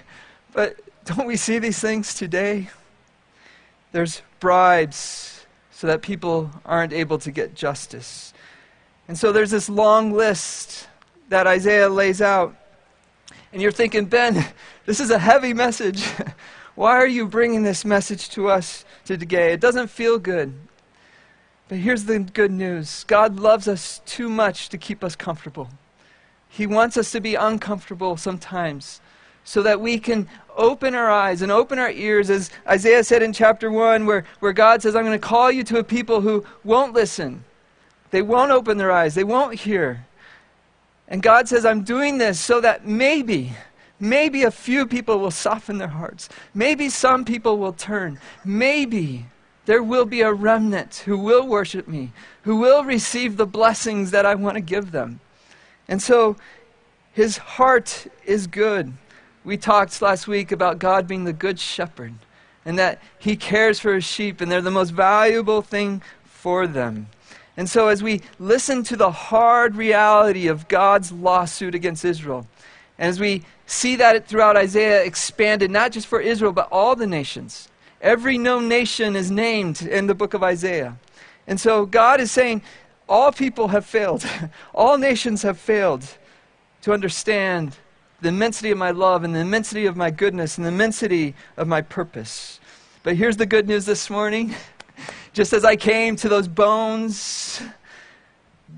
but 0.52 0.78
don't 1.06 1.28
we 1.28 1.38
see 1.38 1.60
these 1.60 1.78
things 1.78 2.16
today? 2.16 2.72
There's 3.92 4.24
bribes 4.40 5.46
so 5.70 5.86
that 5.86 6.02
people 6.02 6.50
aren't 6.66 6.92
able 6.92 7.20
to 7.20 7.30
get 7.30 7.54
justice. 7.54 8.34
And 9.12 9.18
so 9.18 9.34
there's 9.34 9.52
this 9.52 9.68
long 9.68 10.14
list 10.14 10.88
that 11.28 11.46
Isaiah 11.46 11.90
lays 11.90 12.22
out. 12.22 12.56
And 13.52 13.62
you're 13.62 13.70
thinking, 13.70 14.06
Ben, 14.06 14.46
this 14.86 15.02
is 15.02 15.10
a 15.10 15.20
heavy 15.20 15.54
message. 15.54 16.06
Why 16.76 16.92
are 16.92 17.08
you 17.08 17.28
bringing 17.28 17.64
this 17.64 17.84
message 17.84 18.30
to 18.30 18.48
us 18.48 18.86
today? 19.04 19.52
It 19.52 19.60
doesn't 19.60 19.90
feel 19.90 20.18
good. 20.18 20.54
But 21.68 21.80
here's 21.80 22.06
the 22.06 22.20
good 22.20 22.52
news 22.52 23.04
God 23.04 23.38
loves 23.38 23.68
us 23.68 24.00
too 24.06 24.30
much 24.30 24.70
to 24.70 24.78
keep 24.78 25.04
us 25.04 25.18
comfortable. 25.18 25.68
He 26.48 26.66
wants 26.66 26.96
us 26.96 27.12
to 27.12 27.20
be 27.20 27.36
uncomfortable 27.36 28.16
sometimes 28.16 29.02
so 29.44 29.62
that 29.62 29.82
we 29.82 30.00
can 30.00 30.30
open 30.56 30.96
our 30.96 31.12
eyes 31.12 31.42
and 31.42 31.52
open 31.52 31.80
our 31.80 31.92
ears, 31.92 32.30
as 32.30 32.50
Isaiah 32.66 33.04
said 33.04 33.24
in 33.24 33.34
chapter 33.34 33.70
1, 33.72 34.06
where, 34.06 34.24
where 34.40 34.54
God 34.54 34.82
says, 34.82 34.96
I'm 34.96 35.04
going 35.04 35.20
to 35.20 35.28
call 35.28 35.52
you 35.52 35.66
to 35.66 35.80
a 35.80 35.84
people 35.84 36.22
who 36.22 36.46
won't 36.64 36.94
listen. 36.94 37.44
They 38.12 38.22
won't 38.22 38.52
open 38.52 38.78
their 38.78 38.92
eyes, 38.92 39.16
they 39.16 39.24
won't 39.24 39.60
hear. 39.60 40.06
And 41.08 41.22
God 41.22 41.50
says, 41.50 41.66
I'm 41.66 41.84
doing 41.84 42.20
this 42.20 42.40
so 42.40 42.62
that 42.62 42.88
maybe, 42.88 43.54
maybe 44.00 44.44
a 44.44 44.52
few 44.52 44.86
people 44.86 45.20
will 45.20 45.32
soften 45.32 45.78
their 45.78 45.90
hearts. 45.90 46.30
Maybe 46.54 46.88
some 46.88 47.26
people 47.26 47.58
will 47.58 47.74
turn. 47.74 48.20
Maybe 48.46 49.26
there 49.66 49.84
will 49.84 50.06
be 50.06 50.22
a 50.22 50.32
remnant 50.32 51.04
who 51.06 51.18
will 51.18 51.46
worship 51.46 51.88
me, 51.88 52.12
who 52.44 52.58
will 52.58 52.84
receive 52.84 53.36
the 53.36 53.46
blessings 53.46 54.12
that 54.12 54.26
I 54.26 54.36
want 54.36 54.56
to 54.56 54.62
give 54.62 54.92
them. 54.92 55.20
And 55.88 56.02
so 56.02 56.38
his 57.12 57.38
heart 57.38 58.08
is 58.26 58.48
good. 58.48 58.94
We 59.44 59.58
talked 59.58 60.02
last 60.02 60.28
week 60.28 60.52
about 60.52 60.80
God 60.80 61.08
being 61.08 61.26
the 61.26 61.34
good 61.34 61.60
shepherd 61.60 62.14
and 62.64 62.80
that 62.80 63.02
he 63.20 63.36
cares 63.36 63.80
for 63.80 63.94
his 63.94 64.06
sheep 64.06 64.40
and 64.40 64.52
they're 64.52 64.62
the 64.62 64.72
most 64.72 64.92
valuable 64.92 65.62
thing 65.62 66.02
for 66.24 66.68
them. 66.68 67.08
And 67.58 67.70
so, 67.70 67.90
as 67.90 68.02
we 68.02 68.22
listen 68.40 68.84
to 68.84 68.96
the 68.96 69.12
hard 69.12 69.76
reality 69.76 70.48
of 70.48 70.68
God's 70.68 71.12
lawsuit 71.12 71.76
against 71.76 72.06
Israel, 72.06 72.48
and 72.98 73.10
as 73.10 73.20
we 73.20 73.44
see 73.66 73.96
that 73.98 74.28
throughout 74.28 74.56
Isaiah 74.56 75.04
expanded, 75.04 75.70
not 75.70 75.92
just 75.92 76.08
for 76.08 76.20
Israel, 76.20 76.54
but 76.54 76.70
all 76.72 76.96
the 76.96 77.08
nations, 77.08 77.68
every 78.02 78.38
known 78.38 78.68
nation 78.68 79.16
is 79.16 79.30
named 79.30 79.82
in 79.82 80.08
the 80.08 80.16
book 80.16 80.34
of 80.34 80.44
Isaiah. 80.44 80.98
And 81.48 81.60
so, 81.60 81.86
God 81.86 82.22
is 82.22 82.32
saying, 82.32 82.62
all 83.10 83.34
people 83.34 83.68
have 83.70 83.86
failed, 83.86 84.26
all 84.74 84.98
nations 84.98 85.42
have 85.42 85.60
failed 85.60 86.06
to 86.82 86.94
understand 86.94 87.76
the 88.22 88.30
immensity 88.30 88.72
of 88.72 88.78
my 88.78 88.92
love 88.92 89.24
and 89.24 89.36
the 89.36 89.40
immensity 89.40 89.86
of 89.86 89.98
my 89.98 90.12
goodness 90.12 90.58
and 90.58 90.66
the 90.66 90.70
immensity 90.70 91.36
of 91.58 91.68
my 91.68 91.82
purpose. 91.82 92.60
But 93.04 93.18
here's 93.18 93.38
the 93.38 93.46
good 93.46 93.68
news 93.68 93.86
this 93.86 94.10
morning 94.10 94.56
just 95.34 95.54
as 95.54 95.64
I 95.64 95.76
came 95.76 96.16
to 96.18 96.30
those 96.30 96.48
bones, 96.48 97.62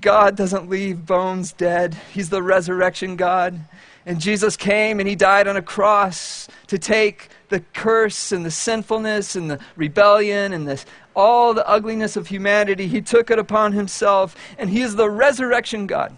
God 0.00 0.36
doesn't 0.36 0.68
leave 0.68 1.06
bones 1.06 1.52
dead. 1.52 1.96
He's 2.12 2.30
the 2.30 2.42
resurrection 2.42 3.16
God. 3.16 3.58
And 4.06 4.20
Jesus 4.20 4.56
came 4.56 5.00
and 5.00 5.08
he 5.08 5.16
died 5.16 5.48
on 5.48 5.56
a 5.56 5.62
cross 5.62 6.46
to 6.66 6.78
take 6.78 7.28
the 7.48 7.60
curse 7.72 8.32
and 8.32 8.44
the 8.44 8.50
sinfulness 8.50 9.34
and 9.34 9.50
the 9.50 9.58
rebellion 9.76 10.52
and 10.52 10.68
this, 10.68 10.84
all 11.16 11.54
the 11.54 11.66
ugliness 11.66 12.16
of 12.16 12.26
humanity. 12.26 12.86
He 12.86 13.00
took 13.00 13.30
it 13.30 13.38
upon 13.38 13.72
himself, 13.72 14.36
and 14.58 14.68
he 14.68 14.82
is 14.82 14.96
the 14.96 15.08
resurrection 15.08 15.86
God. 15.86 16.16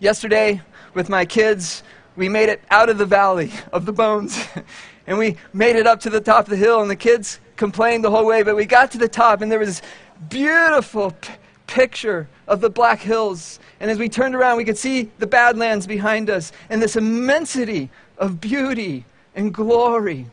Yesterday, 0.00 0.60
with 0.92 1.08
my 1.08 1.24
kids, 1.24 1.82
we 2.16 2.28
made 2.28 2.48
it 2.48 2.62
out 2.70 2.88
of 2.88 2.98
the 2.98 3.06
valley 3.06 3.52
of 3.72 3.86
the 3.86 3.92
bones. 3.92 4.44
and 5.06 5.16
we 5.18 5.36
made 5.52 5.76
it 5.76 5.86
up 5.86 6.00
to 6.00 6.10
the 6.10 6.20
top 6.20 6.44
of 6.44 6.50
the 6.50 6.56
hill, 6.56 6.82
and 6.82 6.90
the 6.90 6.96
kids 6.96 7.40
complained 7.60 8.02
the 8.02 8.10
whole 8.10 8.24
way, 8.24 8.42
but 8.42 8.56
we 8.56 8.64
got 8.64 8.90
to 8.90 8.96
the 8.96 9.06
top, 9.06 9.42
and 9.42 9.52
there 9.52 9.58
was 9.58 9.82
beautiful 10.30 11.10
p- 11.10 11.34
picture 11.66 12.26
of 12.48 12.62
the 12.62 12.70
Black 12.70 13.00
Hills. 13.00 13.60
And 13.80 13.90
as 13.90 13.98
we 13.98 14.08
turned 14.08 14.34
around, 14.34 14.56
we 14.56 14.64
could 14.64 14.78
see 14.78 15.10
the 15.18 15.26
Badlands 15.26 15.86
behind 15.86 16.30
us, 16.30 16.52
and 16.70 16.80
this 16.80 16.96
immensity 16.96 17.90
of 18.16 18.40
beauty 18.40 19.04
and 19.34 19.52
glory. 19.52 20.26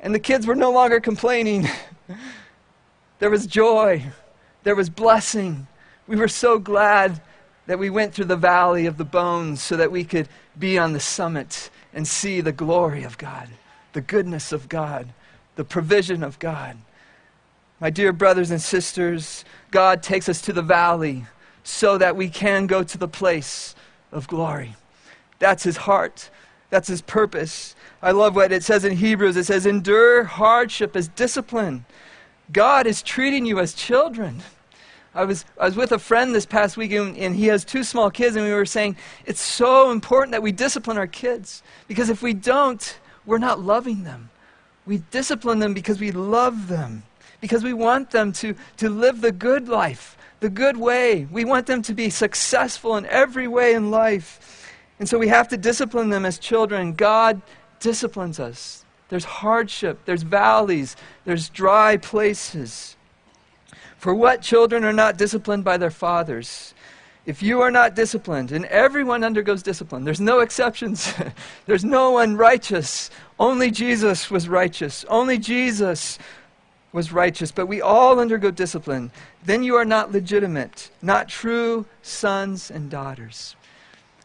And 0.00 0.14
the 0.14 0.20
kids 0.20 0.46
were 0.46 0.54
no 0.54 0.70
longer 0.70 1.00
complaining. 1.00 1.68
there 3.18 3.28
was 3.28 3.48
joy, 3.48 4.04
there 4.62 4.76
was 4.76 4.88
blessing. 4.88 5.66
We 6.06 6.14
were 6.14 6.28
so 6.28 6.60
glad 6.60 7.20
that 7.66 7.80
we 7.80 7.90
went 7.90 8.14
through 8.14 8.26
the 8.26 8.36
valley 8.36 8.86
of 8.86 8.98
the 8.98 9.04
bones 9.04 9.60
so 9.60 9.76
that 9.76 9.90
we 9.90 10.04
could 10.04 10.28
be 10.56 10.78
on 10.78 10.92
the 10.92 11.00
summit 11.00 11.70
and 11.92 12.06
see 12.06 12.40
the 12.40 12.52
glory 12.52 13.02
of 13.02 13.18
God, 13.18 13.48
the 13.94 14.00
goodness 14.00 14.52
of 14.52 14.68
God, 14.68 15.12
the 15.56 15.64
provision 15.64 16.22
of 16.22 16.38
God. 16.38 16.76
My 17.80 17.90
dear 17.90 18.12
brothers 18.12 18.50
and 18.50 18.60
sisters, 18.60 19.44
God 19.70 20.02
takes 20.02 20.28
us 20.28 20.40
to 20.42 20.52
the 20.52 20.62
valley 20.62 21.26
so 21.64 21.98
that 21.98 22.16
we 22.16 22.28
can 22.28 22.66
go 22.66 22.82
to 22.82 22.96
the 22.96 23.08
place 23.08 23.74
of 24.12 24.28
glory. 24.28 24.76
That's 25.38 25.64
his 25.64 25.78
heart. 25.78 26.30
That's 26.70 26.88
his 26.88 27.02
purpose. 27.02 27.74
I 28.00 28.12
love 28.12 28.34
what 28.34 28.52
it 28.52 28.62
says 28.62 28.84
in 28.84 28.96
Hebrews. 28.96 29.36
It 29.36 29.44
says, 29.44 29.66
endure 29.66 30.24
hardship 30.24 30.96
as 30.96 31.08
discipline. 31.08 31.84
God 32.52 32.86
is 32.86 33.02
treating 33.02 33.44
you 33.44 33.58
as 33.58 33.74
children. 33.74 34.42
I 35.14 35.24
was, 35.24 35.44
I 35.58 35.64
was 35.64 35.76
with 35.76 35.92
a 35.92 35.98
friend 35.98 36.34
this 36.34 36.46
past 36.46 36.76
week, 36.76 36.92
and, 36.92 37.16
and 37.16 37.34
he 37.34 37.46
has 37.46 37.64
two 37.64 37.82
small 37.82 38.10
kids, 38.10 38.36
and 38.36 38.44
we 38.44 38.52
were 38.52 38.66
saying 38.66 38.96
it's 39.24 39.40
so 39.40 39.90
important 39.90 40.32
that 40.32 40.42
we 40.42 40.52
discipline 40.52 40.98
our 40.98 41.06
kids. 41.06 41.62
Because 41.88 42.10
if 42.10 42.22
we 42.22 42.34
don't, 42.34 42.98
we're 43.24 43.38
not 43.38 43.60
loving 43.60 44.04
them. 44.04 44.30
We 44.86 44.98
discipline 45.10 45.58
them 45.58 45.74
because 45.74 46.00
we 46.00 46.12
love 46.12 46.68
them, 46.68 47.02
because 47.40 47.64
we 47.64 47.72
want 47.72 48.10
them 48.12 48.32
to, 48.34 48.54
to 48.78 48.88
live 48.88 49.20
the 49.20 49.32
good 49.32 49.68
life, 49.68 50.16
the 50.40 50.48
good 50.48 50.76
way. 50.76 51.26
We 51.30 51.44
want 51.44 51.66
them 51.66 51.82
to 51.82 51.94
be 51.94 52.08
successful 52.08 52.96
in 52.96 53.04
every 53.06 53.48
way 53.48 53.74
in 53.74 53.90
life. 53.90 54.72
And 54.98 55.08
so 55.08 55.18
we 55.18 55.28
have 55.28 55.48
to 55.48 55.56
discipline 55.56 56.08
them 56.08 56.24
as 56.24 56.38
children. 56.38 56.94
God 56.94 57.42
disciplines 57.80 58.40
us. 58.40 58.84
There's 59.08 59.24
hardship, 59.24 60.00
there's 60.04 60.22
valleys, 60.22 60.96
there's 61.24 61.48
dry 61.48 61.96
places. 61.96 62.96
For 63.98 64.14
what 64.14 64.42
children 64.42 64.84
are 64.84 64.92
not 64.92 65.16
disciplined 65.16 65.64
by 65.64 65.76
their 65.76 65.90
fathers? 65.90 66.74
If 67.26 67.42
you 67.42 67.60
are 67.60 67.70
not 67.70 67.96
disciplined, 67.96 68.52
and 68.52 68.64
everyone 68.66 69.24
undergoes 69.24 69.62
discipline, 69.62 70.04
there's 70.04 70.20
no 70.20 70.40
exceptions. 70.40 71.12
there's 71.66 71.84
no 71.84 72.12
one 72.12 72.36
righteous. 72.36 73.10
Only 73.38 73.70
Jesus 73.70 74.30
was 74.30 74.48
righteous. 74.48 75.04
Only 75.08 75.36
Jesus 75.36 76.18
was 76.92 77.12
righteous. 77.12 77.50
But 77.50 77.66
we 77.66 77.82
all 77.82 78.20
undergo 78.20 78.50
discipline. 78.50 79.10
Then 79.44 79.64
you 79.64 79.74
are 79.74 79.84
not 79.84 80.12
legitimate, 80.12 80.90
not 81.02 81.28
true 81.28 81.86
sons 82.00 82.70
and 82.70 82.88
daughters. 82.88 83.56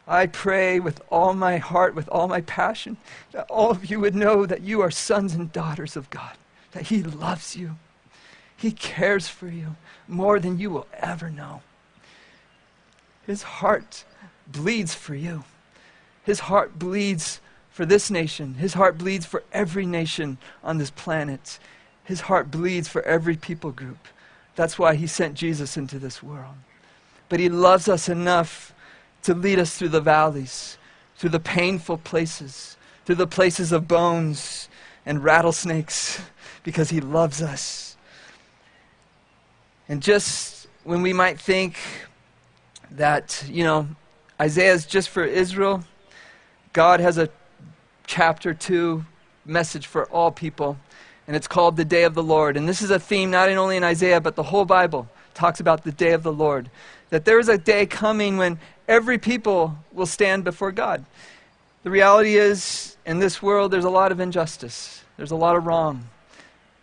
I 0.08 0.28
pray 0.28 0.80
with 0.80 1.02
all 1.10 1.34
my 1.34 1.58
heart, 1.58 1.96
with 1.96 2.08
all 2.10 2.28
my 2.28 2.42
passion, 2.42 2.98
that 3.32 3.48
all 3.50 3.72
of 3.72 3.90
you 3.90 4.00
would 4.00 4.16
know 4.16 4.46
that 4.46 4.62
you 4.62 4.82
are 4.82 4.92
sons 4.92 5.34
and 5.34 5.52
daughters 5.52 5.98
of 5.98 6.10
God, 6.12 6.38
that 6.72 6.88
He 6.88 7.02
loves 7.02 7.56
you 7.56 7.78
he 8.62 8.72
cares 8.72 9.28
for 9.28 9.48
you 9.48 9.76
more 10.08 10.40
than 10.40 10.60
you 10.60 10.70
will 10.70 10.86
ever 10.94 11.32
know. 11.32 11.64
His 13.26 13.44
heart 13.44 14.06
bleeds 14.48 14.94
for 14.94 15.16
you. 15.16 15.44
His 16.24 16.42
heart 16.42 16.78
bleeds 16.78 17.42
for 17.70 17.86
this 17.86 18.12
nation. 18.12 18.56
His 18.56 18.74
heart 18.74 18.98
bleeds 18.98 19.26
for 19.26 19.44
every 19.54 19.86
nation 19.86 20.38
on 20.64 20.78
this 20.78 20.92
planet. 20.92 21.60
His 22.04 22.22
heart 22.22 22.52
bleeds 22.52 22.88
for 22.88 23.02
every 23.04 23.38
people 23.38 23.72
group. 23.72 24.08
That's 24.56 24.78
why 24.78 24.96
he 24.96 25.08
sent 25.08 25.36
Jesus 25.36 25.78
into 25.78 25.98
this 25.98 26.22
world. 26.22 26.56
But 27.30 27.40
he 27.40 27.50
loves 27.50 27.88
us 27.88 28.10
enough 28.10 28.74
to 29.24 29.34
lead 29.34 29.60
us 29.60 29.78
through 29.78 29.90
the 29.90 30.02
valleys, 30.02 30.78
through 31.16 31.30
the 31.30 31.40
painful 31.40 31.98
places, 31.98 32.76
through 33.06 33.16
the 33.16 33.28
places 33.28 33.72
of 33.72 33.88
bones 33.88 34.68
and 35.06 35.24
rattlesnakes, 35.24 36.22
because 36.64 36.90
he 36.90 37.00
loves 37.00 37.42
us. 37.42 37.96
And 39.88 40.02
just 40.02 40.68
when 40.84 41.02
we 41.02 41.14
might 41.14 41.40
think 41.40 41.78
that, 42.92 43.44
you 43.48 43.64
know, 43.64 43.88
Isaiah 44.40 44.74
is 44.74 44.86
just 44.86 45.10
for 45.10 45.24
Israel, 45.24 45.84
God 46.74 47.00
has 47.00 47.18
a 47.18 47.30
chapter 48.06 48.54
2 48.54 49.06
message 49.46 49.88
for 49.88 50.06
all 50.06 50.32
people, 50.32 50.78
and 51.28 51.36
it's 51.36 51.48
called 51.48 51.78
the 51.78 51.86
Day 51.86 52.04
of 52.04 52.14
the 52.14 52.24
Lord. 52.24 52.58
And 52.58 52.68
this 52.68 52.82
is 52.82 52.92
a 52.92 53.00
theme 53.00 53.32
not 53.32 53.50
only 53.50 53.78
in 53.78 53.84
Isaiah, 53.84 54.22
but 54.22 54.36
the 54.36 54.44
whole 54.44 54.66
Bible 54.66 55.08
talks 55.34 55.60
about 55.60 55.84
the 55.84 55.92
Day 55.92 56.12
of 56.12 56.24
the 56.24 56.34
Lord. 56.34 56.70
That 57.10 57.26
there 57.26 57.40
is 57.40 57.50
a 57.50 57.58
day 57.58 57.86
coming 57.86 58.38
when 58.38 58.60
every 58.88 59.18
people 59.18 59.78
will 59.92 60.06
stand 60.06 60.44
before 60.44 60.72
God. 60.72 61.06
The 61.84 61.90
reality 61.90 62.36
is, 62.36 62.98
in 63.06 63.20
this 63.20 63.42
world, 63.42 63.72
there's 63.72 63.86
a 63.86 63.90
lot 63.90 64.12
of 64.12 64.20
injustice, 64.20 65.04
there's 65.18 65.32
a 65.32 65.36
lot 65.36 65.56
of 65.56 65.66
wrong. 65.66 66.08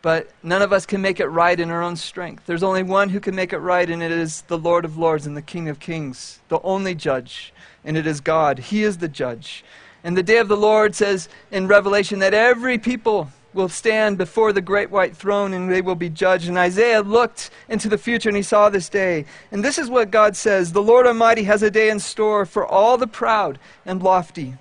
But 0.00 0.30
none 0.42 0.62
of 0.62 0.72
us 0.72 0.87
can 0.87 1.02
make 1.02 1.18
it 1.18 1.26
right 1.26 1.58
in 1.58 1.70
our 1.70 1.82
own 1.82 1.96
strength. 1.96 2.46
There's 2.46 2.62
only 2.62 2.84
one 2.84 3.08
who 3.08 3.18
can 3.18 3.34
make 3.34 3.52
it 3.52 3.58
right, 3.58 3.88
and 3.88 4.02
it 4.02 4.12
is 4.12 4.42
the 4.42 4.58
Lord 4.58 4.84
of 4.84 4.96
Lords 4.96 5.26
and 5.26 5.37
the 5.37 5.42
King 5.42 5.68
of 5.68 5.80
Kings, 5.80 6.38
the 6.48 6.61
only 6.62 6.94
judge, 6.94 7.52
and 7.84 7.96
it 7.96 8.06
is 8.06 8.20
God. 8.20 8.58
He 8.58 8.84
is 8.84 8.98
the 8.98 9.08
judge. 9.08 9.64
And 10.04 10.16
the 10.16 10.22
day 10.22 10.38
of 10.38 10.48
the 10.48 10.56
Lord 10.56 10.94
says 10.94 11.28
in 11.50 11.66
Revelation 11.66 12.20
that 12.20 12.32
every 12.32 12.78
people 12.78 13.30
will 13.52 13.68
stand 13.68 14.16
before 14.16 14.52
the 14.52 14.61
great 14.61 14.90
white 14.90 15.16
throne 15.16 15.52
and 15.52 15.70
they 15.70 15.80
will 15.80 15.94
be 15.94 16.08
judged. 16.08 16.48
And 16.48 16.56
Isaiah 16.56 17.02
looked 17.02 17.50
into 17.68 17.88
the 17.88 17.98
future 17.98 18.28
and 18.28 18.37
he 18.37 18.42
saw 18.42 18.68
this 18.68 18.88
day. 18.88 19.24
And 19.50 19.64
this 19.64 19.78
is 19.78 19.90
what 19.90 20.11
God 20.11 20.37
says 20.37 20.72
The 20.72 20.82
Lord 20.82 21.06
Almighty 21.06 21.44
has 21.44 21.62
a 21.62 21.70
day 21.70 21.90
in 21.90 21.98
store 21.98 22.46
for 22.46 22.64
all 22.64 22.96
the 22.96 23.06
proud 23.06 23.58
and 23.84 24.02
lofty, 24.02 24.54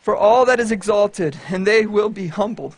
for 0.00 0.16
all 0.16 0.44
that 0.44 0.60
is 0.60 0.70
exalted, 0.70 1.36
and 1.48 1.66
they 1.66 1.86
will 1.86 2.08
be 2.08 2.28
humbled. 2.28 2.76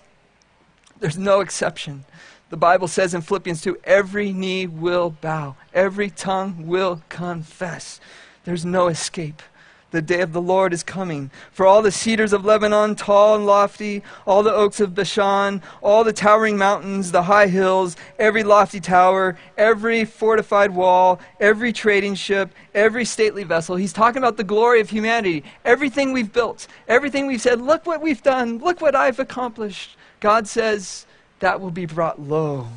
There's 1.05 1.19
no 1.19 1.41
exception. 1.41 2.07
The 2.49 2.57
Bible 2.57 2.89
says 2.89 3.13
in 3.13 3.21
Philippians 3.21 3.61
2 3.61 3.77
every 3.85 4.33
knee 4.33 4.67
will 4.67 5.11
bow, 5.11 5.55
every 5.75 6.09
tongue 6.09 6.67
will 6.67 7.03
confess. 7.11 8.01
There's 8.45 8.65
no 8.65 8.89
escape. 8.89 9.43
The 9.91 10.01
day 10.01 10.23
of 10.23 10.33
the 10.33 10.41
Lord 10.41 10.73
is 10.73 10.83
coming. 10.83 11.31
For 11.53 11.67
all 11.67 11.83
the 11.83 11.93
cedars 11.93 12.33
of 12.33 12.47
Lebanon, 12.47 12.95
tall 12.95 13.35
and 13.35 13.45
lofty, 13.45 14.03
all 14.27 14.43
the 14.43 14.55
oaks 14.55 14.81
of 14.81 14.95
Bashan, 14.95 15.61
all 15.83 16.05
the 16.05 16.13
towering 16.15 16.57
mountains, 16.57 17.13
the 17.13 17.25
high 17.25 17.49
hills, 17.49 17.97
every 18.19 18.43
lofty 18.43 18.81
tower, 18.81 19.37
every 19.59 20.07
fortified 20.07 20.71
wall, 20.71 21.21
every 21.39 21.71
trading 21.71 22.15
ship, 22.15 22.51
every 22.75 23.05
stately 23.05 23.45
vessel. 23.45 23.77
He's 23.77 23.93
talking 23.93 24.23
about 24.23 24.39
the 24.39 24.43
glory 24.43 24.81
of 24.81 24.89
humanity. 24.89 25.45
Everything 25.67 26.15
we've 26.15 26.33
built, 26.33 26.67
everything 26.89 27.27
we've 27.27 27.43
said, 27.43 27.61
look 27.61 27.85
what 27.85 28.01
we've 28.01 28.23
done, 28.23 28.57
look 28.57 28.81
what 28.81 28.95
I've 28.95 29.19
accomplished. 29.19 29.99
God 30.25 30.49
says 30.49 31.05
that 31.41 31.61
will 31.61 31.71
be 31.71 31.85
brought 31.85 32.19
low. 32.19 32.69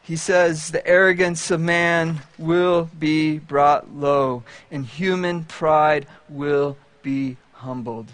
He 0.00 0.16
says 0.16 0.70
the 0.70 0.84
arrogance 0.86 1.50
of 1.50 1.60
man 1.60 2.22
will 2.38 2.88
be 2.98 3.38
brought 3.38 3.94
low, 3.94 4.42
and 4.70 4.86
human 4.86 5.44
pride 5.44 6.06
will 6.30 6.78
be 7.02 7.36
humbled. 7.52 8.10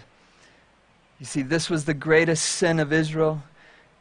You 1.17 1.25
see, 1.25 1.43
this 1.43 1.69
was 1.69 1.85
the 1.85 1.93
greatest 1.93 2.43
sin 2.43 2.81
of 2.81 2.91
Israel. 2.91 3.41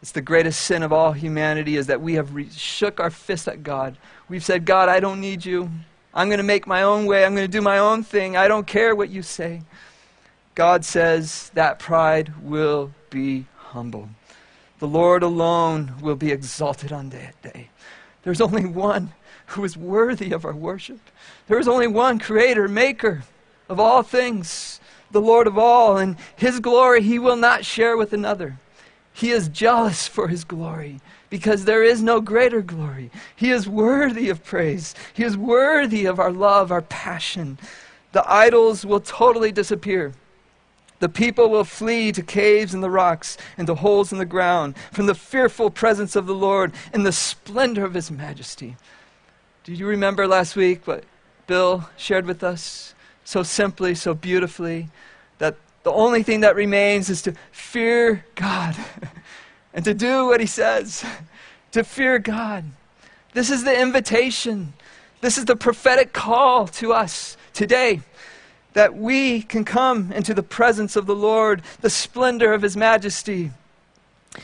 It's 0.03 0.11
the 0.11 0.21
greatest 0.21 0.63
sin 0.63 0.83
of 0.83 0.93
all 0.93 1.13
humanity 1.13 1.77
is 1.77 1.87
that 1.87 2.01
we 2.01 2.15
have 2.15 2.35
re- 2.35 2.51
shook 2.51 2.99
our 2.99 3.09
fist 3.09 3.47
at 3.47 3.63
God. 3.63 3.97
We've 4.29 4.45
said, 4.45 4.65
God, 4.65 4.89
I 4.89 4.99
don't 4.99 5.21
need 5.21 5.45
you. 5.45 5.71
I'm 6.13 6.27
going 6.27 6.39
to 6.39 6.43
make 6.43 6.67
my 6.67 6.83
own 6.83 7.07
way. 7.07 7.25
I'm 7.25 7.37
going 7.37 7.47
to 7.47 7.59
do 7.59 7.63
my 7.63 7.79
own 7.79 8.03
thing. 8.03 8.37
I 8.37 8.49
don't 8.49 8.67
care 8.67 8.97
what 8.97 9.11
you 9.11 9.23
say. 9.23 9.63
God 10.57 10.85
says 10.85 11.53
that 11.55 11.79
pride 11.79 12.33
will 12.43 12.93
be 13.09 13.47
humble. 13.73 14.09
The 14.79 14.89
Lord 14.89 15.23
alone 15.23 15.95
will 16.01 16.17
be 16.17 16.31
exalted 16.31 16.93
on 16.93 17.11
that 17.11 17.41
day. 17.43 17.71
There's 18.23 18.41
only 18.41 18.65
one 18.65 19.13
who 19.47 19.65
is 19.65 19.77
worthy 19.77 20.33
of 20.33 20.45
our 20.45 20.55
worship. 20.55 21.01
There 21.47 21.59
is 21.59 21.69
only 21.69 21.87
one 21.87 22.19
creator, 22.19 22.69
maker 22.69 23.25
of 23.69 23.81
all 23.81 24.03
things, 24.03 24.81
the 25.11 25.21
Lord 25.21 25.47
of 25.47 25.59
all, 25.59 25.97
and 25.97 26.17
his 26.37 26.61
glory 26.61 27.03
he 27.03 27.19
will 27.19 27.37
not 27.37 27.65
share 27.65 27.97
with 27.97 28.13
another. 28.13 28.59
He 29.13 29.31
is 29.31 29.49
jealous 29.49 30.09
for 30.09 30.29
his 30.29 30.45
glory 30.45 31.01
because 31.31 31.65
there 31.65 31.83
is 31.83 32.03
no 32.03 32.21
greater 32.21 32.63
glory. 32.63 33.11
He 33.35 33.51
is 33.51 33.69
worthy 33.69 34.29
of 34.29 34.45
praise. 34.45 34.95
He 35.13 35.25
is 35.25 35.37
worthy 35.37 36.07
of 36.07 36.19
our 36.19 36.33
love, 36.33 36.71
our 36.71 36.83
passion. 36.83 37.59
The 38.13 38.31
idols 38.31 38.85
will 38.85 39.01
totally 39.01 39.53
disappear. 39.53 40.13
The 41.03 41.09
people 41.09 41.51
will 41.51 41.65
flee 41.65 42.13
to 42.13 42.23
caves 42.23 42.75
in 42.75 42.81
the 42.81 42.89
rocks 42.89 43.37
and 43.59 43.67
to 43.67 43.75
holes 43.75 44.13
in 44.13 44.19
the 44.19 44.25
ground 44.25 44.77
from 44.93 45.07
the 45.07 45.17
fearful 45.17 45.69
presence 45.69 46.15
of 46.15 46.27
the 46.27 46.33
Lord 46.33 46.73
and 46.93 47.05
the 47.05 47.11
splendor 47.11 47.85
of 47.85 47.95
his 47.95 48.09
majesty. 48.09 48.77
Do 49.65 49.73
you 49.73 49.85
remember 49.89 50.29
last 50.29 50.55
week 50.55 50.87
what 50.87 51.03
Bill 51.49 51.91
shared 51.97 52.25
with 52.25 52.45
us 52.45 52.95
so 53.25 53.43
simply, 53.43 53.97
so 53.97 54.15
beautifully? 54.15 54.91
That 55.39 55.57
the 55.83 55.91
only 55.91 56.23
thing 56.23 56.43
that 56.43 56.55
remains 56.55 57.11
is 57.11 57.21
to 57.23 57.35
fear 57.51 58.25
God 58.37 58.77
and 59.75 59.85
to 59.85 59.95
do 59.95 60.27
what 60.27 60.39
he 60.39 60.47
says, 60.47 61.05
to 61.73 61.83
fear 61.83 62.21
God. 62.21 62.63
This 63.33 63.51
is 63.51 63.65
the 63.65 63.77
invitation. 63.77 64.73
This 65.21 65.37
is 65.37 65.47
the 65.47 65.57
prophetic 65.57 66.13
call 66.13 66.69
to 66.69 66.93
us 66.93 67.37
today 67.53 68.03
that 68.73 68.97
we 68.97 69.43
can 69.43 69.65
come 69.65 70.13
into 70.13 70.35
the 70.35 70.43
presence 70.43 70.97
of 70.97 71.07
the 71.07 71.15
Lord, 71.15 71.63
the 71.81 71.91
splendor 71.91 72.53
of 72.53 72.63
his 72.63 72.77
majesty. 72.77 73.51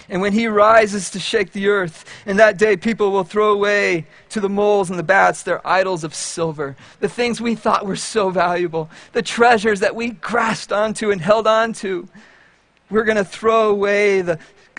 And 0.08 0.20
when 0.20 0.34
he 0.34 0.46
rises 0.46 1.10
to 1.10 1.18
shake 1.18 1.52
the 1.52 1.68
earth, 1.68 2.04
in 2.26 2.36
that 2.36 2.58
day 2.58 2.76
people 2.76 3.10
will 3.10 3.24
throw 3.24 3.52
away 3.52 4.06
to 4.30 4.40
the 4.40 4.48
moles 4.48 4.90
and 4.90 4.98
the 4.98 5.02
bats 5.02 5.42
their 5.42 5.66
idols 5.66 6.04
of 6.04 6.14
silver, 6.14 6.76
the 7.00 7.08
things 7.08 7.40
we 7.40 7.54
thought 7.54 7.86
were 7.86 7.96
so 7.96 8.28
valuable, 8.28 8.90
the 9.12 9.22
treasures 9.22 9.80
that 9.80 9.94
we 9.94 10.10
grasped 10.10 10.72
onto 10.72 11.10
and 11.10 11.22
held 11.22 11.46
onto. 11.46 12.06
We're 12.90 13.04
going 13.04 13.16
to 13.16 13.24
throw 13.24 13.70
away 13.70 14.20
the 14.20 14.38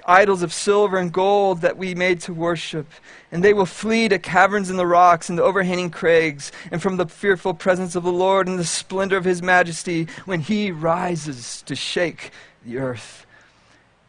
idols 0.10 0.41
of 0.41 0.52
silver 0.52 0.98
and 0.98 1.13
gold 1.13 1.62
that 1.62 1.78
we 1.78 1.93
made 1.93 2.19
to 2.22 2.34
worship. 2.34 2.88
And 3.32 3.43
they 3.43 3.54
will 3.54 3.67
flee 3.67 4.10
to 4.10 4.17
caverns 4.17 4.69
in 4.69 4.78
the 4.78 4.88
rocks 4.88 5.30
and 5.30 5.38
the 5.38 5.43
overhanging 5.43 5.91
crags, 5.91 6.52
and 6.72 6.82
from 6.82 6.98
the 6.98 7.06
fearful 7.06 7.54
presence 7.54 7.95
of 7.95 8.04
the 8.04 8.12
Lord 8.12 8.48
and 8.48 8.58
the 8.58 8.65
splendor 8.65 9.17
of 9.17 9.24
his 9.24 9.41
majesty 9.41 10.08
when 10.26 10.39
he 10.39 10.72
rises 10.72 11.62
to 11.63 11.76
shake 11.76 12.32
the 12.65 12.80
earth. 12.80 13.28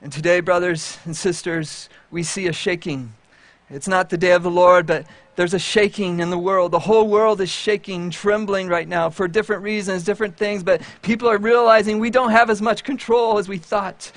And 0.02 0.10
today, 0.10 0.40
brothers 0.40 0.98
and 1.04 1.14
sisters, 1.14 1.90
we 2.10 2.22
see 2.22 2.46
a 2.46 2.52
shaking. 2.52 3.12
It's 3.68 3.86
not 3.86 4.08
the 4.08 4.16
day 4.16 4.32
of 4.32 4.42
the 4.42 4.50
Lord, 4.50 4.86
but 4.86 5.04
there's 5.36 5.54
a 5.54 5.58
shaking 5.58 6.20
in 6.20 6.30
the 6.30 6.38
world. 6.38 6.72
The 6.72 6.78
whole 6.78 7.06
world 7.06 7.40
is 7.40 7.50
shaking, 7.50 8.10
trembling 8.10 8.68
right 8.68 8.88
now 8.88 9.10
for 9.10 9.28
different 9.28 9.62
reasons, 9.62 10.02
different 10.02 10.36
things, 10.36 10.62
but 10.62 10.80
people 11.02 11.28
are 11.28 11.38
realizing 11.38 11.98
we 11.98 12.10
don't 12.10 12.30
have 12.30 12.48
as 12.48 12.62
much 12.62 12.84
control 12.84 13.38
as 13.38 13.48
we 13.48 13.58
thought. 13.58 14.10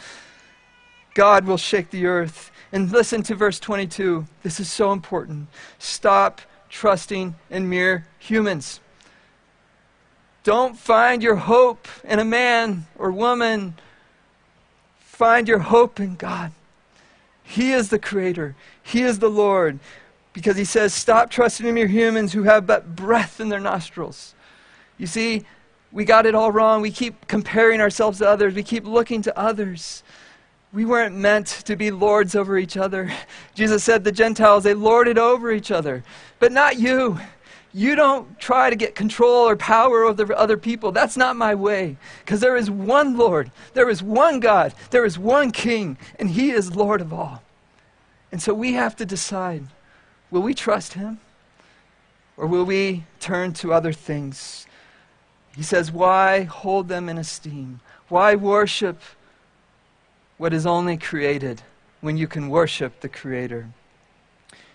God 1.14 1.46
will 1.46 1.58
shake 1.58 1.90
the 1.90 2.06
earth. 2.06 2.52
And 2.72 2.92
listen 2.92 3.22
to 3.24 3.36
verse 3.36 3.60
22. 3.60 4.26
This 4.42 4.60
is 4.60 4.72
so 4.72 4.92
important. 4.92 5.48
Stop 5.78 6.42
trusting 6.70 7.36
in 7.52 7.70
mere 7.70 8.08
humans. 8.18 8.80
Don't 10.44 10.78
find 10.78 11.24
your 11.24 11.36
hope 11.36 11.88
in 12.04 12.20
a 12.20 12.26
man 12.26 12.88
or 12.98 13.12
woman. 13.12 13.76
Find 15.00 15.48
your 15.48 15.60
hope 15.60 16.00
in 16.00 16.16
God. 16.16 16.52
He 17.44 17.72
is 17.72 17.90
the 17.90 18.00
Creator, 18.00 18.56
He 18.82 19.04
is 19.04 19.20
the 19.20 19.30
Lord. 19.30 19.80
Because 20.34 20.58
He 20.58 20.66
says, 20.66 20.94
Stop 20.94 21.30
trusting 21.30 21.66
in 21.66 21.76
mere 21.76 21.88
humans 21.88 22.34
who 22.34 22.44
have 22.44 22.66
but 22.66 22.96
breath 22.96 23.40
in 23.40 23.50
their 23.50 23.60
nostrils. 23.60 24.34
You 24.98 25.06
see, 25.06 25.46
we 25.92 26.06
got 26.06 26.26
it 26.26 26.34
all 26.34 26.52
wrong. 26.52 26.82
We 26.82 26.92
keep 26.92 27.28
comparing 27.28 27.80
ourselves 27.80 28.18
to 28.18 28.28
others, 28.28 28.56
we 28.56 28.64
keep 28.64 28.86
looking 28.86 29.22
to 29.22 29.38
others. 29.38 30.04
We 30.74 30.86
weren't 30.86 31.16
meant 31.16 31.48
to 31.66 31.76
be 31.76 31.92
lords 31.92 32.34
over 32.36 32.58
each 32.58 32.78
other. 32.78 33.14
Jesus 33.54 33.84
said 33.84 34.04
the 34.04 34.12
Gentiles, 34.12 34.64
they 34.64 34.74
lorded 34.74 35.20
over 35.20 35.52
each 35.52 35.70
other, 35.70 36.04
but 36.40 36.52
not 36.52 36.80
you. 36.80 37.20
You 37.76 37.96
don't 37.96 38.40
try 38.40 38.70
to 38.70 38.76
get 38.76 38.96
control 38.96 39.48
or 39.48 39.56
power 39.56 40.04
over 40.04 40.34
other 40.34 40.58
people. 40.58 40.92
That's 40.92 41.18
not 41.18 41.36
my 41.36 41.56
way. 41.56 41.98
Because 42.20 42.40
there 42.40 42.56
is 42.56 42.70
one 42.70 43.18
Lord, 43.18 43.52
there 43.74 43.90
is 43.90 44.02
one 44.02 44.40
God, 44.40 44.74
there 44.90 45.06
is 45.06 45.18
one 45.18 45.52
King, 45.52 45.98
and 46.20 46.30
He 46.30 46.52
is 46.52 46.76
Lord 46.76 47.02
of 47.02 47.14
all. 47.14 47.44
And 48.32 48.42
so 48.42 48.54
we 48.54 48.74
have 48.74 48.96
to 48.98 49.06
decide 49.06 49.68
will 50.32 50.42
we 50.42 50.56
trust 50.56 50.94
Him 50.94 51.20
or 52.36 52.48
will 52.48 52.64
we 52.64 53.04
turn 53.20 53.54
to 53.54 53.74
other 53.74 53.94
things? 53.94 54.66
He 55.56 55.62
says, 55.64 55.92
Why 55.92 56.44
hold 56.44 56.88
them 56.88 57.10
in 57.10 57.20
esteem? 57.20 57.80
Why 58.08 58.34
worship 58.34 59.00
what 60.44 60.54
is 60.54 60.66
only 60.66 60.98
created 60.98 61.62
when 62.02 62.18
you 62.18 62.28
can 62.28 62.50
worship 62.50 63.00
the 63.00 63.08
Creator. 63.08 63.66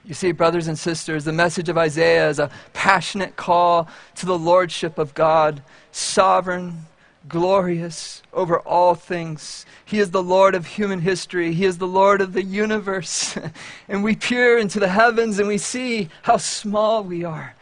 You 0.03 0.15
see, 0.15 0.33
brothers 0.33 0.67
and 0.67 0.79
sisters, 0.79 1.25
the 1.25 1.33
message 1.35 1.69
of 1.69 1.77
Isaiah 1.77 2.31
is 2.31 2.39
a 2.39 2.51
passionate 2.73 3.37
call 3.37 3.87
to 4.15 4.25
the 4.25 4.39
lordship 4.39 4.97
of 4.97 5.13
God, 5.13 5.61
sovereign, 5.93 6.87
glorious 7.29 8.23
over 8.33 8.61
all 8.61 8.95
things. 8.95 9.67
He 9.85 9.99
is 9.99 10.11
the 10.11 10.23
Lord 10.23 10.55
of 10.55 10.65
human 10.65 11.01
history. 11.01 11.53
He 11.53 11.67
is 11.67 11.77
the 11.77 11.87
Lord 11.87 12.23
of 12.23 12.33
the 12.33 12.45
universe. 12.45 13.37
and 13.91 14.03
we 14.03 14.17
peer 14.17 14.57
into 14.57 14.81
the 14.81 14.89
heavens 14.89 15.39
and 15.39 15.49
we 15.49 15.59
see 15.59 16.09
how 16.23 16.39
small 16.39 17.05
we 17.05 17.25
are 17.25 17.55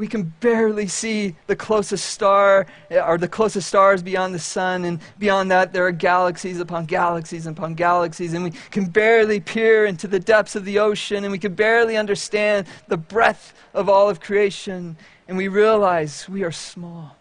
we 0.00 0.06
can 0.06 0.32
barely 0.40 0.88
see 0.88 1.36
the 1.46 1.54
closest 1.54 2.06
star 2.06 2.66
eh, 2.90 2.98
or 2.98 3.18
the 3.18 3.28
closest 3.28 3.68
stars 3.68 4.02
beyond 4.02 4.34
the 4.34 4.38
sun 4.38 4.86
and 4.86 4.98
beyond 5.18 5.50
that 5.50 5.74
there 5.74 5.86
are 5.86 5.92
galaxies 5.92 6.58
upon 6.58 6.86
galaxies 6.86 7.46
upon 7.46 7.74
galaxies 7.74 8.32
and 8.32 8.42
we 8.42 8.50
can 8.70 8.86
barely 8.86 9.40
peer 9.40 9.84
into 9.84 10.08
the 10.08 10.18
depths 10.18 10.56
of 10.56 10.64
the 10.64 10.78
ocean 10.78 11.22
and 11.22 11.30
we 11.30 11.38
can 11.38 11.52
barely 11.52 11.98
understand 11.98 12.66
the 12.88 12.96
breadth 12.96 13.52
of 13.74 13.90
all 13.90 14.08
of 14.08 14.20
creation 14.20 14.96
and 15.28 15.36
we 15.36 15.48
realize 15.48 16.26
we 16.30 16.42
are 16.44 16.50
small. 16.50 17.14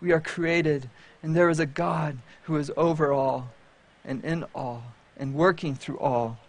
We 0.00 0.10
are 0.10 0.20
created 0.20 0.90
and 1.22 1.36
there 1.36 1.50
is 1.50 1.60
a 1.60 1.66
god 1.66 2.18
who 2.42 2.56
is 2.56 2.68
over 2.76 3.12
all 3.12 3.48
and 4.04 4.24
in 4.24 4.44
all 4.56 4.82
and 5.16 5.34
working 5.34 5.76
through 5.76 6.00
all 6.00 6.40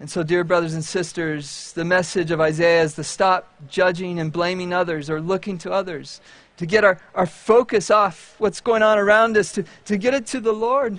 and 0.00 0.08
so, 0.08 0.22
dear 0.22 0.44
brothers 0.44 0.72
and 0.72 0.82
sisters, 0.82 1.72
the 1.74 1.84
message 1.84 2.30
of 2.30 2.40
Isaiah 2.40 2.82
is 2.82 2.94
to 2.94 3.04
stop 3.04 3.52
judging 3.68 4.18
and 4.18 4.32
blaming 4.32 4.72
others 4.72 5.10
or 5.10 5.20
looking 5.20 5.58
to 5.58 5.70
others, 5.70 6.22
to 6.56 6.64
get 6.64 6.84
our, 6.84 6.98
our 7.14 7.26
focus 7.26 7.90
off 7.90 8.34
what's 8.38 8.62
going 8.62 8.82
on 8.82 8.98
around 8.98 9.36
us, 9.36 9.52
to, 9.52 9.64
to 9.84 9.98
get 9.98 10.14
it 10.14 10.26
to 10.28 10.40
the 10.40 10.52
Lord. 10.52 10.98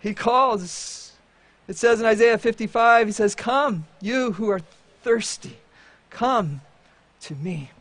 He 0.00 0.14
calls. 0.14 1.12
It 1.68 1.76
says 1.76 2.00
in 2.00 2.06
Isaiah 2.06 2.38
55, 2.38 3.08
He 3.08 3.12
says, 3.12 3.34
Come, 3.34 3.84
you 4.00 4.32
who 4.32 4.48
are 4.48 4.62
thirsty, 5.02 5.58
come 6.08 6.62
to 7.20 7.34
me. 7.34 7.72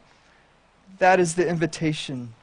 That 0.99 1.21
is 1.21 1.35
the 1.35 1.47
invitation. 1.47 2.33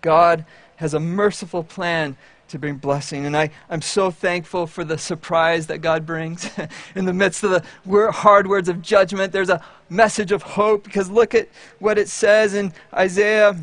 God 0.00 0.44
has 0.76 0.94
a 0.94 1.00
merciful 1.00 1.62
plan 1.62 2.16
to 2.48 2.58
bring 2.58 2.76
blessing. 2.76 3.26
And 3.26 3.36
I, 3.36 3.50
I'm 3.70 3.82
so 3.82 4.10
thankful 4.10 4.66
for 4.66 4.84
the 4.84 4.98
surprise 4.98 5.66
that 5.68 5.78
God 5.78 6.06
brings. 6.06 6.50
In 6.94 7.04
the 7.04 7.12
midst 7.12 7.42
of 7.44 7.50
the 7.50 8.12
hard 8.12 8.46
words 8.46 8.68
of 8.68 8.82
judgment, 8.82 9.32
there's 9.32 9.50
a 9.50 9.64
message 9.88 10.32
of 10.32 10.42
hope 10.42 10.84
because 10.84 11.10
look 11.10 11.34
at 11.34 11.48
what 11.78 11.98
it 11.98 12.08
says 12.08 12.54
in 12.54 12.72
Isaiah 12.92 13.56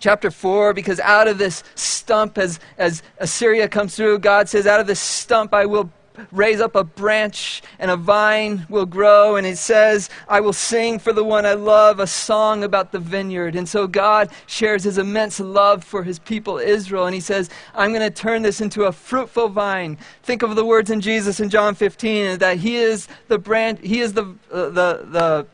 chapter 0.00 0.30
4 0.30 0.74
because 0.74 0.98
out 0.98 1.28
of 1.28 1.38
this 1.38 1.62
stump 1.76 2.36
as, 2.36 2.58
as 2.76 3.04
assyria 3.18 3.68
comes 3.68 3.94
through 3.94 4.18
god 4.18 4.48
says 4.48 4.66
out 4.66 4.80
of 4.80 4.88
this 4.88 4.98
stump 4.98 5.54
i 5.54 5.64
will 5.64 5.88
raise 6.30 6.60
up 6.60 6.74
a 6.74 6.84
branch 6.84 7.62
and 7.78 7.90
a 7.90 7.96
vine 7.96 8.66
will 8.68 8.86
grow. 8.86 9.36
And 9.36 9.46
it 9.46 9.58
says, 9.58 10.10
I 10.28 10.40
will 10.40 10.52
sing 10.52 10.98
for 10.98 11.12
the 11.12 11.24
one 11.24 11.46
I 11.46 11.54
love 11.54 12.00
a 12.00 12.06
song 12.06 12.64
about 12.64 12.92
the 12.92 12.98
vineyard. 12.98 13.56
And 13.56 13.68
so 13.68 13.86
God 13.86 14.30
shares 14.46 14.84
his 14.84 14.98
immense 14.98 15.40
love 15.40 15.84
for 15.84 16.02
his 16.02 16.18
people, 16.18 16.58
Israel. 16.58 17.06
And 17.06 17.14
he 17.14 17.20
says, 17.20 17.50
I'm 17.74 17.92
going 17.92 18.02
to 18.02 18.10
turn 18.10 18.42
this 18.42 18.60
into 18.60 18.84
a 18.84 18.92
fruitful 18.92 19.48
vine. 19.48 19.98
Think 20.22 20.42
of 20.42 20.54
the 20.56 20.64
words 20.64 20.90
in 20.90 21.00
Jesus 21.00 21.40
in 21.40 21.48
John 21.48 21.74
15 21.74 22.38
that 22.38 22.58
he 22.58 22.76
is 22.76 23.08
the 23.28 23.38
branch, 23.38 23.80
he 23.82 24.00
is 24.00 24.12
the, 24.12 24.34
uh, 24.50 24.68
the, 24.70 25.06
the, 25.10 25.46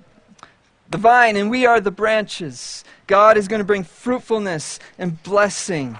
the 0.90 0.98
vine, 0.98 1.36
and 1.36 1.50
we 1.50 1.66
are 1.66 1.80
the 1.80 1.90
branches. 1.90 2.84
God 3.06 3.36
is 3.36 3.48
going 3.48 3.60
to 3.60 3.64
bring 3.64 3.84
fruitfulness 3.84 4.78
and 4.98 5.22
blessing 5.22 5.98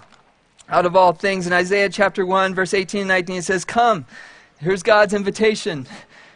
out 0.69 0.87
of 0.87 0.97
all 0.97 1.13
things. 1.13 1.47
In 1.47 1.53
Isaiah 1.53 1.89
chapter 1.89 2.25
1, 2.25 2.55
verse 2.55 2.75
18 2.75 3.03
and 3.03 3.09
19, 3.09 3.37
it 3.37 3.43
says, 3.43 3.65
Come, 3.65 4.07
Here's 4.61 4.83
God's 4.83 5.15
invitation. 5.15 5.87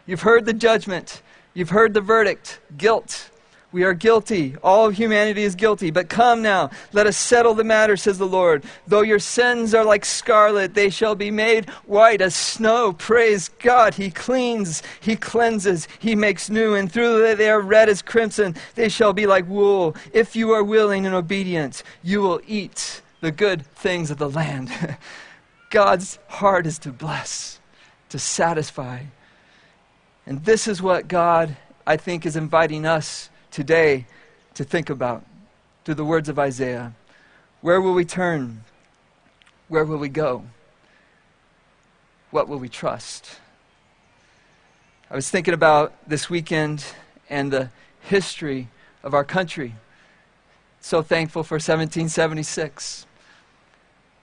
You've 0.06 0.20
heard 0.20 0.44
the 0.46 0.52
judgment, 0.52 1.22
you've 1.54 1.70
heard 1.70 1.92
the 1.92 2.00
verdict 2.00 2.60
guilt. 2.76 3.30
We 3.72 3.84
are 3.84 3.94
guilty. 3.94 4.54
All 4.62 4.86
of 4.86 4.94
humanity 4.94 5.44
is 5.44 5.54
guilty. 5.54 5.90
But 5.90 6.10
come 6.10 6.42
now, 6.42 6.68
let 6.92 7.06
us 7.06 7.16
settle 7.16 7.54
the 7.54 7.64
matter, 7.64 7.96
says 7.96 8.18
the 8.18 8.26
Lord. 8.26 8.64
Though 8.86 9.00
your 9.00 9.18
sins 9.18 9.74
are 9.74 9.84
like 9.84 10.04
scarlet, 10.04 10.74
they 10.74 10.90
shall 10.90 11.14
be 11.14 11.30
made 11.30 11.70
white 11.86 12.20
as 12.20 12.34
snow. 12.34 12.92
Praise 12.92 13.48
God. 13.48 13.94
He 13.94 14.10
cleans, 14.10 14.82
He 15.00 15.16
cleanses, 15.16 15.88
He 15.98 16.14
makes 16.14 16.50
new. 16.50 16.74
And 16.74 16.92
through 16.92 17.34
they 17.34 17.48
are 17.48 17.62
red 17.62 17.88
as 17.88 18.02
crimson, 18.02 18.54
they 18.74 18.90
shall 18.90 19.14
be 19.14 19.26
like 19.26 19.48
wool. 19.48 19.96
If 20.12 20.36
you 20.36 20.52
are 20.52 20.62
willing 20.62 21.06
and 21.06 21.14
obedient, 21.14 21.82
you 22.02 22.20
will 22.20 22.42
eat 22.46 23.00
the 23.22 23.32
good 23.32 23.64
things 23.74 24.10
of 24.10 24.18
the 24.18 24.28
land. 24.28 24.70
God's 25.70 26.18
heart 26.28 26.66
is 26.66 26.78
to 26.80 26.92
bless 26.92 27.58
to 28.12 28.18
satisfy. 28.18 29.02
And 30.24 30.44
this 30.44 30.66
is 30.66 30.80
what 30.80 31.08
God, 31.08 31.56
I 31.86 31.98
think, 31.98 32.24
is 32.24 32.36
inviting 32.36 32.86
us 32.86 33.28
today 33.50 34.06
to 34.54 34.64
think 34.64 34.88
about 34.88 35.26
through 35.84 35.96
the 35.96 36.04
words 36.04 36.28
of 36.28 36.38
Isaiah. 36.38 36.94
Where 37.60 37.80
will 37.80 37.92
we 37.92 38.04
turn? 38.04 38.64
where 39.72 39.86
will 39.86 39.96
we 39.96 40.10
go? 40.10 40.44
What 42.30 42.46
will 42.46 42.58
we 42.58 42.68
trust? 42.68 43.38
I 45.10 45.14
was 45.14 45.30
thinking 45.30 45.54
about 45.54 45.94
this 46.06 46.28
weekend 46.28 46.84
and 47.30 47.50
the 47.50 47.70
history 48.02 48.68
of 49.02 49.14
our 49.14 49.24
country. 49.24 49.74
So 50.82 51.00
thankful 51.00 51.42
for 51.42 51.54
1776. 51.54 53.06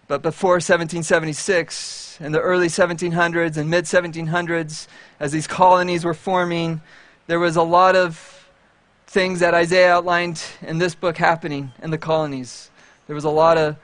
But 0.10 0.24
before 0.24 0.54
1776, 0.54 2.18
in 2.20 2.32
the 2.32 2.42
early 2.42 2.66
1700s 2.66 3.58
and 3.58 3.70
mid 3.70 3.86
1700s, 3.86 4.88
as 5.20 5.32
these 5.32 5.46
colonies 5.46 6.04
were 6.04 6.16
forming, 6.16 6.82
there 7.28 7.38
was 7.38 7.58
a 7.58 7.62
lot 7.62 7.96
of 7.96 8.50
things 9.06 9.40
that 9.42 9.54
Isaiah 9.54 9.94
outlined 9.94 10.44
in 10.64 10.80
this 10.80 10.96
book 10.96 11.16
happening 11.16 11.72
in 11.84 11.92
the 11.92 11.98
colonies. 12.00 12.72
There 13.06 13.14
was 13.14 13.24
a 13.24 13.30
lot 13.30 13.60
of 13.60 13.76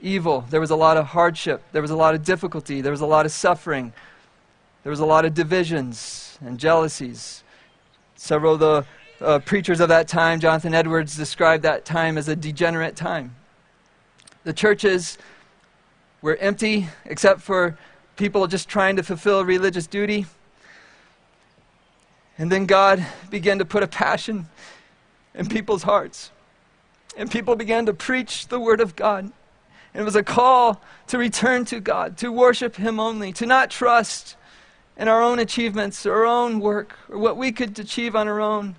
evil, 0.00 0.46
there 0.48 0.58
was 0.58 0.70
a 0.70 0.76
lot 0.76 0.96
of 0.96 1.04
hardship, 1.04 1.62
there 1.72 1.82
was 1.82 1.90
a 1.90 1.96
lot 1.96 2.14
of 2.14 2.24
difficulty, 2.24 2.80
there 2.80 2.90
was 2.90 3.02
a 3.02 3.06
lot 3.06 3.26
of 3.26 3.32
suffering, 3.32 3.92
there 4.84 4.90
was 4.90 5.00
a 5.00 5.06
lot 5.06 5.26
of 5.26 5.34
divisions 5.34 6.38
and 6.40 6.58
jealousies. 6.58 7.44
Several 8.16 8.54
of 8.54 8.60
the 8.60 8.86
uh, 9.20 9.38
preachers 9.40 9.80
of 9.80 9.90
that 9.90 10.08
time, 10.08 10.40
Jonathan 10.40 10.72
Edwards, 10.72 11.14
described 11.14 11.62
that 11.64 11.84
time 11.84 12.16
as 12.16 12.26
a 12.26 12.34
degenerate 12.34 12.96
time. 12.96 13.36
The 14.44 14.54
churches 14.54 15.18
were 16.24 16.36
empty 16.36 16.88
except 17.04 17.42
for 17.42 17.76
people 18.16 18.46
just 18.46 18.66
trying 18.66 18.96
to 18.96 19.02
fulfill 19.02 19.44
religious 19.44 19.86
duty. 19.86 20.24
And 22.38 22.50
then 22.50 22.64
God 22.64 23.04
began 23.28 23.58
to 23.58 23.66
put 23.66 23.82
a 23.82 23.86
passion 23.86 24.48
in 25.34 25.50
people's 25.50 25.82
hearts. 25.82 26.30
And 27.14 27.30
people 27.30 27.56
began 27.56 27.84
to 27.84 27.92
preach 27.92 28.48
the 28.48 28.58
Word 28.58 28.80
of 28.80 28.96
God. 28.96 29.24
And 29.24 30.00
it 30.00 30.02
was 30.02 30.16
a 30.16 30.22
call 30.22 30.80
to 31.08 31.18
return 31.18 31.66
to 31.66 31.78
God, 31.78 32.16
to 32.16 32.32
worship 32.32 32.76
Him 32.76 32.98
only, 32.98 33.30
to 33.34 33.44
not 33.44 33.70
trust 33.70 34.36
in 34.96 35.08
our 35.08 35.22
own 35.22 35.38
achievements 35.38 36.06
our 36.06 36.24
own 36.24 36.58
work 36.58 36.96
or 37.10 37.18
what 37.18 37.36
we 37.36 37.52
could 37.52 37.78
achieve 37.78 38.16
on 38.16 38.28
our 38.28 38.40
own. 38.40 38.76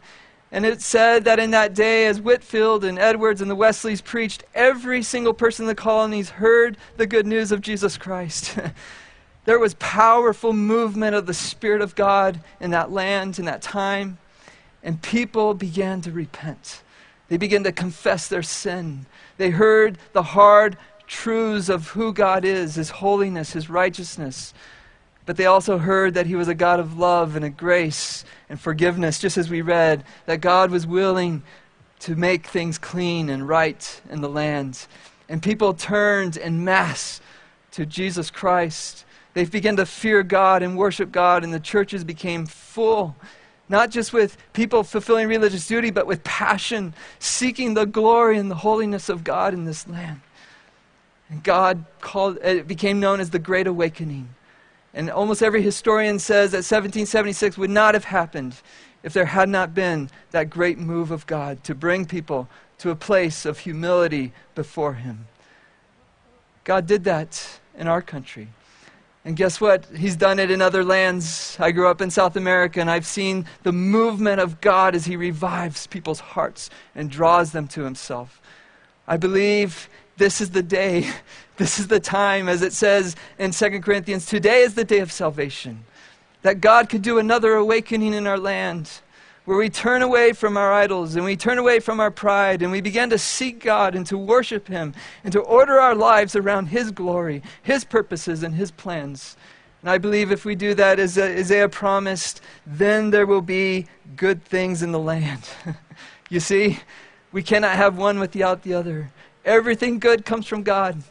And 0.56 0.65
it 0.65 0.80
said 0.80 1.26
that 1.26 1.38
in 1.38 1.52
that 1.52 1.74
day, 1.74 2.06
as 2.06 2.22
Whitefield 2.22 2.86
and 2.86 2.98
Edwards 2.98 3.41
and 3.41 3.52
the 3.52 3.56
Wesleys 3.56 4.00
preached, 4.00 4.46
every 4.56 5.04
single 5.04 5.34
person 5.34 5.63
in 5.63 5.68
the 5.68 5.76
colonies 5.76 6.30
heard 6.30 6.78
the 6.96 7.06
good 7.06 7.28
news 7.28 7.52
of 7.52 7.60
Jesus 7.60 7.98
Christ. 7.98 8.58
there 9.44 9.60
was 9.60 9.74
powerful 9.74 10.54
movement 10.54 11.13
of 11.13 11.26
the 11.26 11.34
Spirit 11.34 11.82
of 11.82 11.94
God 11.94 12.39
in 12.62 12.72
that 12.72 12.89
land, 12.89 13.38
in 13.38 13.44
that 13.44 13.62
time. 13.62 14.18
And 14.82 15.02
people 15.02 15.56
began 15.56 16.00
to 16.04 16.12
repent. 16.13 16.84
They 17.28 17.36
began 17.36 17.65
to 17.65 17.74
confess 17.74 18.30
their 18.30 18.41
sin. 18.41 19.08
They 19.36 19.50
heard 19.50 19.98
the 20.13 20.24
hard 20.24 20.78
truths 21.06 21.68
of 21.68 21.89
who 21.89 22.13
God 22.13 22.46
is, 22.46 22.76
His 22.76 22.91
holiness, 22.91 23.52
His 23.52 23.70
righteousness. 23.70 24.54
But 25.25 25.38
they 25.38 25.45
also 25.45 25.77
heard 25.77 26.13
that 26.13 26.27
He 26.27 26.35
was 26.35 26.47
a 26.47 26.55
God 26.55 26.79
of 26.79 26.97
love 26.97 27.35
and 27.35 27.43
a 27.43 27.49
grace 27.49 28.25
and 28.49 28.59
forgiveness, 28.59 29.19
just 29.19 29.38
as 29.38 29.49
we 29.49 29.61
read, 29.61 30.03
that 30.25 30.41
God 30.41 30.69
was 30.71 30.85
willing 30.85 31.43
to 32.01 32.15
make 32.15 32.45
things 32.45 32.77
clean 32.77 33.29
and 33.29 33.47
right 33.47 34.01
in 34.09 34.21
the 34.21 34.29
land. 34.29 34.85
And 35.27 35.41
people 35.41 35.73
turned 35.73 36.38
in 36.38 36.63
mass 36.63 37.21
to 37.71 37.85
Jesus 37.85 38.29
Christ. 38.29 39.05
They 39.33 39.45
began 39.45 39.75
to 39.77 39.85
fear 39.85 40.21
God 40.21 40.61
and 40.61 40.77
worship 40.77 41.11
God, 41.11 41.43
and 41.43 41.53
the 41.53 41.59
churches 41.59 42.03
became 42.03 42.45
full, 42.45 43.15
not 43.67 43.89
just 43.89 44.13
with 44.13 44.38
people 44.53 44.83
fulfilling 44.83 45.27
religious 45.27 45.67
duty, 45.67 45.89
but 45.89 46.05
with 46.05 46.23
passion, 46.23 46.93
seeking 47.17 47.73
the 47.73 47.85
glory 47.85 48.38
and 48.38 48.51
the 48.51 48.55
holiness 48.55 49.09
of 49.09 49.23
God 49.23 49.53
in 49.53 49.65
this 49.65 49.88
land. 49.88 50.21
And 51.29 51.43
God 51.43 51.85
called 52.01 52.38
it 52.43 52.67
became 52.67 52.99
known 52.99 53.19
as 53.19 53.31
the 53.31 53.39
Great 53.39 53.65
Awakening. 53.65 54.29
And 54.95 55.12
almost 55.12 55.43
every 55.43 55.62
historian 55.62 56.19
says 56.19 56.51
that 56.51 56.60
1776 56.60 57.58
would 57.58 57.69
not 57.69 57.93
have 57.93 58.05
happened 58.05 58.55
if 59.03 59.12
there 59.12 59.25
had 59.25 59.49
not 59.49 59.75
been 59.75 60.10
that 60.31 60.49
great 60.49 60.79
move 60.79 61.12
of 61.12 61.27
God 61.27 61.63
to 61.65 61.75
bring 61.75 62.05
people 62.05 62.47
to 62.79 62.89
a 62.89 62.95
place 62.95 63.45
of 63.45 63.60
humility 63.60 64.31
before 64.55 64.93
Him. 64.93 65.27
God 66.63 66.88
did 66.88 67.03
that 67.03 67.60
in 67.77 67.88
our 67.88 68.01
country. 68.01 68.47
And 69.25 69.36
guess 69.36 69.60
what? 69.60 69.86
He's 69.97 70.15
done 70.15 70.39
it 70.39 70.49
in 70.49 70.62
other 70.62 70.84
lands. 70.84 71.58
I 71.60 71.71
grew 71.71 71.89
up 71.89 71.99
in 71.99 72.10
South 72.10 72.38
America 72.38 72.79
and 72.79 72.89
I've 72.89 73.05
seen 73.05 73.45
the 73.63 73.73
movement 73.73 74.39
of 74.39 74.62
God 74.62 74.95
as 74.95 75.05
He 75.05 75.17
revives 75.17 75.88
people's 75.88 76.21
hearts 76.21 76.69
and 76.95 77.10
draws 77.10 77.51
them 77.51 77.67
to 77.69 77.84
Himself. 77.84 78.41
I 79.08 79.17
believe 79.17 79.89
this 80.17 80.41
is 80.41 80.51
the 80.51 80.63
day, 80.63 81.10
this 81.58 81.80
is 81.80 81.88
the 81.88 81.99
time, 81.99 82.49
as 82.49 82.62
it 82.62 82.73
says 82.73 83.15
in 83.39 83.51
2 83.51 83.82
Corinthians, 83.82 84.25
today 84.25 84.62
is 84.62 84.75
the 84.75 84.84
day 84.84 84.99
of 84.99 85.12
salvation. 85.12 85.86
That 86.41 86.62
God 86.62 86.89
could 86.89 87.01
do 87.01 87.17
another 87.17 87.54
awakening 87.56 88.13
in 88.13 88.28
our 88.28 88.38
land 88.38 89.01
where 89.45 89.58
we 89.58 89.69
turn 89.69 90.01
away 90.01 90.34
from 90.34 90.58
our 90.58 90.73
idols 90.73 91.15
and 91.15 91.23
we 91.23 91.36
turn 91.36 91.58
away 91.58 91.80
from 91.80 91.99
our 91.99 92.12
pride 92.12 92.62
and 92.62 92.71
we 92.71 92.82
begin 92.82 93.10
to 93.12 93.17
seek 93.17 93.60
God 93.60 93.95
and 93.95 94.06
to 94.08 94.17
worship 94.17 94.67
Him 94.67 94.93
and 95.23 95.32
to 95.32 95.39
order 95.39 95.80
our 95.80 95.95
lives 95.95 96.36
around 96.36 96.67
His 96.67 96.91
glory, 96.91 97.41
His 97.62 97.84
purposes, 97.84 98.43
and 98.43 98.56
His 98.56 98.71
plans. 98.71 99.38
And 99.82 99.89
I 99.91 99.99
believe 99.99 100.32
if 100.32 100.45
we 100.45 100.56
do 100.56 100.73
that, 100.73 100.99
as 100.99 101.17
Isaiah 101.17 101.69
promised, 101.69 102.41
then 102.65 103.12
there 103.12 103.28
will 103.28 103.43
be 103.43 103.86
good 104.15 104.43
things 104.43 104.82
in 104.82 104.91
the 104.91 104.99
land. 104.99 105.47
you 106.30 106.39
see, 106.39 106.80
we 107.32 107.43
cannot 107.43 107.75
have 107.75 107.97
one 107.97 108.19
without 108.19 108.63
the 108.63 108.73
other. 108.73 109.12
Everything 109.45 109.99
good 109.99 110.25
comes 110.25 110.47
from 110.47 110.63
God. 110.63 111.01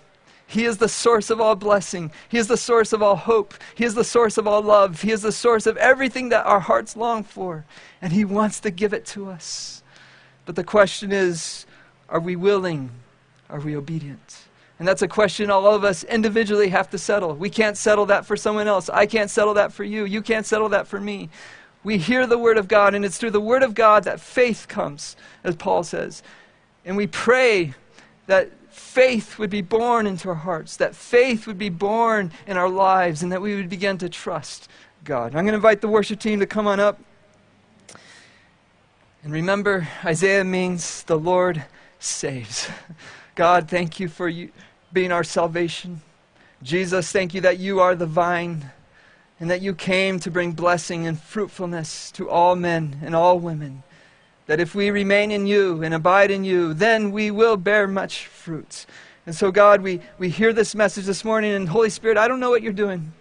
He 0.47 0.65
is 0.65 0.77
the 0.77 0.89
source 0.89 1.31
of 1.31 1.41
all 1.41 1.55
blessing. 1.55 2.13
He 2.29 2.37
is 2.37 2.49
the 2.49 2.57
source 2.57 2.93
of 2.93 3.03
all 3.03 3.17
hope. 3.17 3.55
He 3.75 3.85
is 3.85 3.95
the 3.95 4.05
source 4.05 4.37
of 4.37 4.47
all 4.47 4.61
love. 4.61 5.01
He 5.03 5.11
is 5.11 5.23
the 5.23 5.33
source 5.33 5.67
of 5.67 5.77
everything 5.79 6.29
that 6.29 6.45
our 6.45 6.61
hearts 6.61 6.97
long 6.97 7.25
for. 7.25 7.65
And 8.03 8.13
He 8.13 8.25
wants 8.25 8.61
to 8.61 8.71
give 8.71 8.93
it 8.93 9.07
to 9.07 9.31
us. 9.31 9.83
But 10.45 10.57
the 10.57 10.65
question 10.65 11.13
is 11.13 11.67
are 12.09 12.21
we 12.21 12.37
willing? 12.37 12.91
Are 13.49 13.61
we 13.61 13.77
obedient? 13.77 14.45
And 14.79 14.87
that's 14.87 15.03
a 15.03 15.09
question 15.09 15.51
all 15.51 15.75
of 15.75 15.85
us 15.85 16.05
individually 16.05 16.69
have 16.69 16.91
to 16.91 16.99
settle. 16.99 17.35
We 17.35 17.49
can't 17.49 17.77
settle 17.77 18.07
that 18.07 18.27
for 18.27 18.37
someone 18.37 18.67
else. 18.67 18.91
I 18.91 19.07
can't 19.07 19.31
settle 19.31 19.55
that 19.55 19.73
for 19.73 19.85
you. 19.85 20.05
You 20.05 20.21
can't 20.21 20.45
settle 20.45 20.69
that 20.71 20.87
for 20.87 21.01
me. 21.01 21.31
We 21.85 21.99
hear 21.99 22.27
the 22.27 22.39
Word 22.39 22.59
of 22.59 22.67
God, 22.67 22.95
and 22.95 23.05
it's 23.05 23.19
through 23.19 23.31
the 23.31 23.41
Word 23.41 23.63
of 23.63 23.75
God 23.75 24.05
that 24.05 24.19
faith 24.21 24.67
comes, 24.69 25.17
as 25.45 25.55
Paul 25.55 25.85
says. 25.85 26.23
And 26.85 26.97
we 26.97 27.07
pray 27.07 27.75
that 28.27 28.51
faith 28.71 29.39
would 29.39 29.51
be 29.51 29.63
born 29.63 30.07
into 30.07 30.29
our 30.29 30.35
hearts, 30.35 30.77
that 30.79 30.95
faith 30.95 31.47
would 31.47 31.59
be 31.59 31.69
born 31.69 32.33
in 32.47 32.57
our 32.57 32.69
lives, 32.69 33.23
and 33.23 33.31
that 33.33 33.41
we 33.41 33.55
would 33.55 33.69
begin 33.69 33.99
to 33.99 34.09
trust 34.09 34.69
God. 35.05 35.29
I'm 35.29 35.45
going 35.45 35.49
to 35.49 35.55
invite 35.55 35.81
the 35.81 35.89
worship 35.89 36.19
team 36.19 36.41
to 36.41 36.47
come 36.47 36.67
on 36.67 36.81
up. 36.81 36.99
And 39.23 39.33
remember, 39.33 39.89
Isaiah 40.05 40.45
means 40.45 41.03
the 41.05 41.19
Lord 41.19 41.65
saves. 41.99 42.69
God, 43.35 43.69
thank 43.69 43.99
you 43.99 44.09
for 44.09 44.29
you 44.29 44.51
being 44.93 45.13
our 45.13 45.25
salvation. 45.25 46.03
Jesus, 46.63 47.11
thank 47.11 47.35
you 47.35 47.41
that 47.43 47.59
you 47.59 47.81
are 47.81 47.95
the 47.95 48.07
vine 48.07 48.71
and 49.41 49.51
that 49.51 49.61
you 49.61 49.75
came 49.75 50.19
to 50.21 50.31
bring 50.31 50.53
blessing 50.53 51.07
and 51.07 51.21
fruitfulness 51.21 52.11
to 52.13 52.31
all 52.31 52.57
men 52.57 53.01
and 53.03 53.15
all 53.15 53.39
women 53.39 53.83
that 54.47 54.61
if 54.61 54.75
we 54.75 54.91
remain 54.91 55.31
in 55.31 55.47
you 55.47 55.83
and 55.83 55.95
abide 55.95 56.31
in 56.31 56.45
you, 56.45 56.75
then 56.75 57.11
we 57.11 57.31
will 57.31 57.57
bear 57.57 57.87
much 57.87 58.27
fruit. 58.27 58.87
And 59.27 59.35
so, 59.35 59.51
God, 59.51 59.81
we, 59.81 60.01
we 60.19 60.29
hear 60.29 60.53
this 60.53 60.75
message 60.75 61.07
this 61.07 61.25
morning, 61.25 61.53
and 61.53 61.69
Holy 61.69 61.89
Spirit, 61.89 62.19
I 62.19 62.29
don't 62.29 62.41
know 62.41 62.51
what 62.51 62.63
you're 62.63 62.73
doing. 62.73 63.13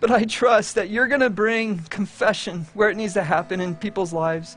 But 0.00 0.10
I 0.10 0.24
trust 0.24 0.76
that 0.76 0.88
you're 0.88 1.08
going 1.08 1.20
to 1.20 1.28
bring 1.28 1.80
confession 1.90 2.66
where 2.72 2.88
it 2.88 2.96
needs 2.96 3.12
to 3.14 3.22
happen 3.22 3.60
in 3.60 3.76
people's 3.76 4.14
lives. 4.14 4.56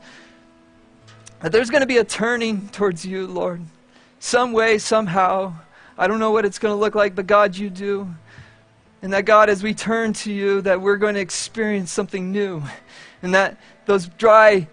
That 1.40 1.52
there's 1.52 1.68
going 1.68 1.82
to 1.82 1.86
be 1.86 1.98
a 1.98 2.04
turning 2.04 2.68
towards 2.68 3.04
you, 3.04 3.26
Lord. 3.26 3.60
Some 4.18 4.54
way, 4.54 4.78
somehow. 4.78 5.52
I 5.98 6.06
don't 6.06 6.18
know 6.18 6.30
what 6.30 6.46
it's 6.46 6.58
going 6.58 6.72
to 6.72 6.80
look 6.80 6.94
like, 6.94 7.14
but 7.14 7.26
God, 7.26 7.54
you 7.54 7.68
do. 7.68 8.08
And 9.02 9.12
that, 9.12 9.26
God, 9.26 9.50
as 9.50 9.62
we 9.62 9.74
turn 9.74 10.14
to 10.14 10.32
you, 10.32 10.62
that 10.62 10.80
we're 10.80 10.96
going 10.96 11.16
to 11.16 11.20
experience 11.20 11.92
something 11.92 12.32
new. 12.32 12.62
And 13.20 13.34
that 13.34 13.58
those 13.86 14.08
dry, 14.08 14.68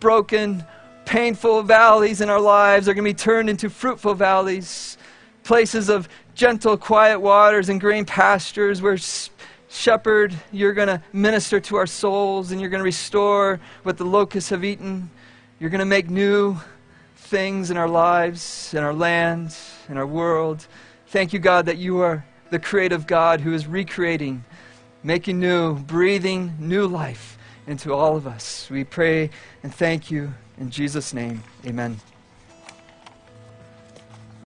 broken, 0.00 0.64
painful 1.04 1.62
valleys 1.62 2.20
in 2.20 2.30
our 2.30 2.40
lives 2.40 2.88
are 2.88 2.94
going 2.94 3.04
to 3.04 3.10
be 3.10 3.14
turned 3.14 3.50
into 3.50 3.68
fruitful 3.68 4.14
valleys, 4.14 4.96
places 5.42 5.88
of 5.88 6.08
gentle, 6.34 6.76
quiet 6.76 7.20
waters 7.20 7.68
and 7.68 7.80
green 7.80 8.04
pastures 8.04 8.82
where 8.82 8.96
shepherd, 9.68 10.34
you're 10.52 10.72
going 10.72 10.88
to 10.88 11.02
minister 11.12 11.60
to 11.60 11.76
our 11.76 11.86
souls 11.86 12.50
and 12.50 12.60
you're 12.60 12.70
going 12.70 12.80
to 12.80 12.84
restore 12.84 13.60
what 13.82 13.96
the 13.96 14.04
locusts 14.04 14.50
have 14.50 14.64
eaten. 14.64 15.10
You're 15.58 15.70
going 15.70 15.80
to 15.80 15.84
make 15.84 16.10
new 16.10 16.56
things 17.16 17.70
in 17.70 17.76
our 17.76 17.88
lives, 17.88 18.72
in 18.74 18.82
our 18.82 18.94
land, 18.94 19.56
in 19.88 19.96
our 19.96 20.06
world. 20.06 20.66
Thank 21.08 21.32
you, 21.32 21.38
God, 21.38 21.66
that 21.66 21.78
you 21.78 22.00
are 22.00 22.24
the 22.50 22.58
creative 22.58 23.06
God 23.06 23.40
who 23.40 23.52
is 23.52 23.66
recreating, 23.66 24.44
making 25.02 25.40
new, 25.40 25.74
breathing 25.74 26.54
new 26.58 26.86
life 26.86 27.38
into 27.66 27.92
all 27.94 28.16
of 28.16 28.26
us. 28.26 28.68
We 28.70 28.84
pray 28.84 29.30
and 29.62 29.74
thank 29.74 30.10
you 30.10 30.34
in 30.58 30.70
Jesus' 30.70 31.12
name. 31.14 31.42
Amen. 31.66 32.00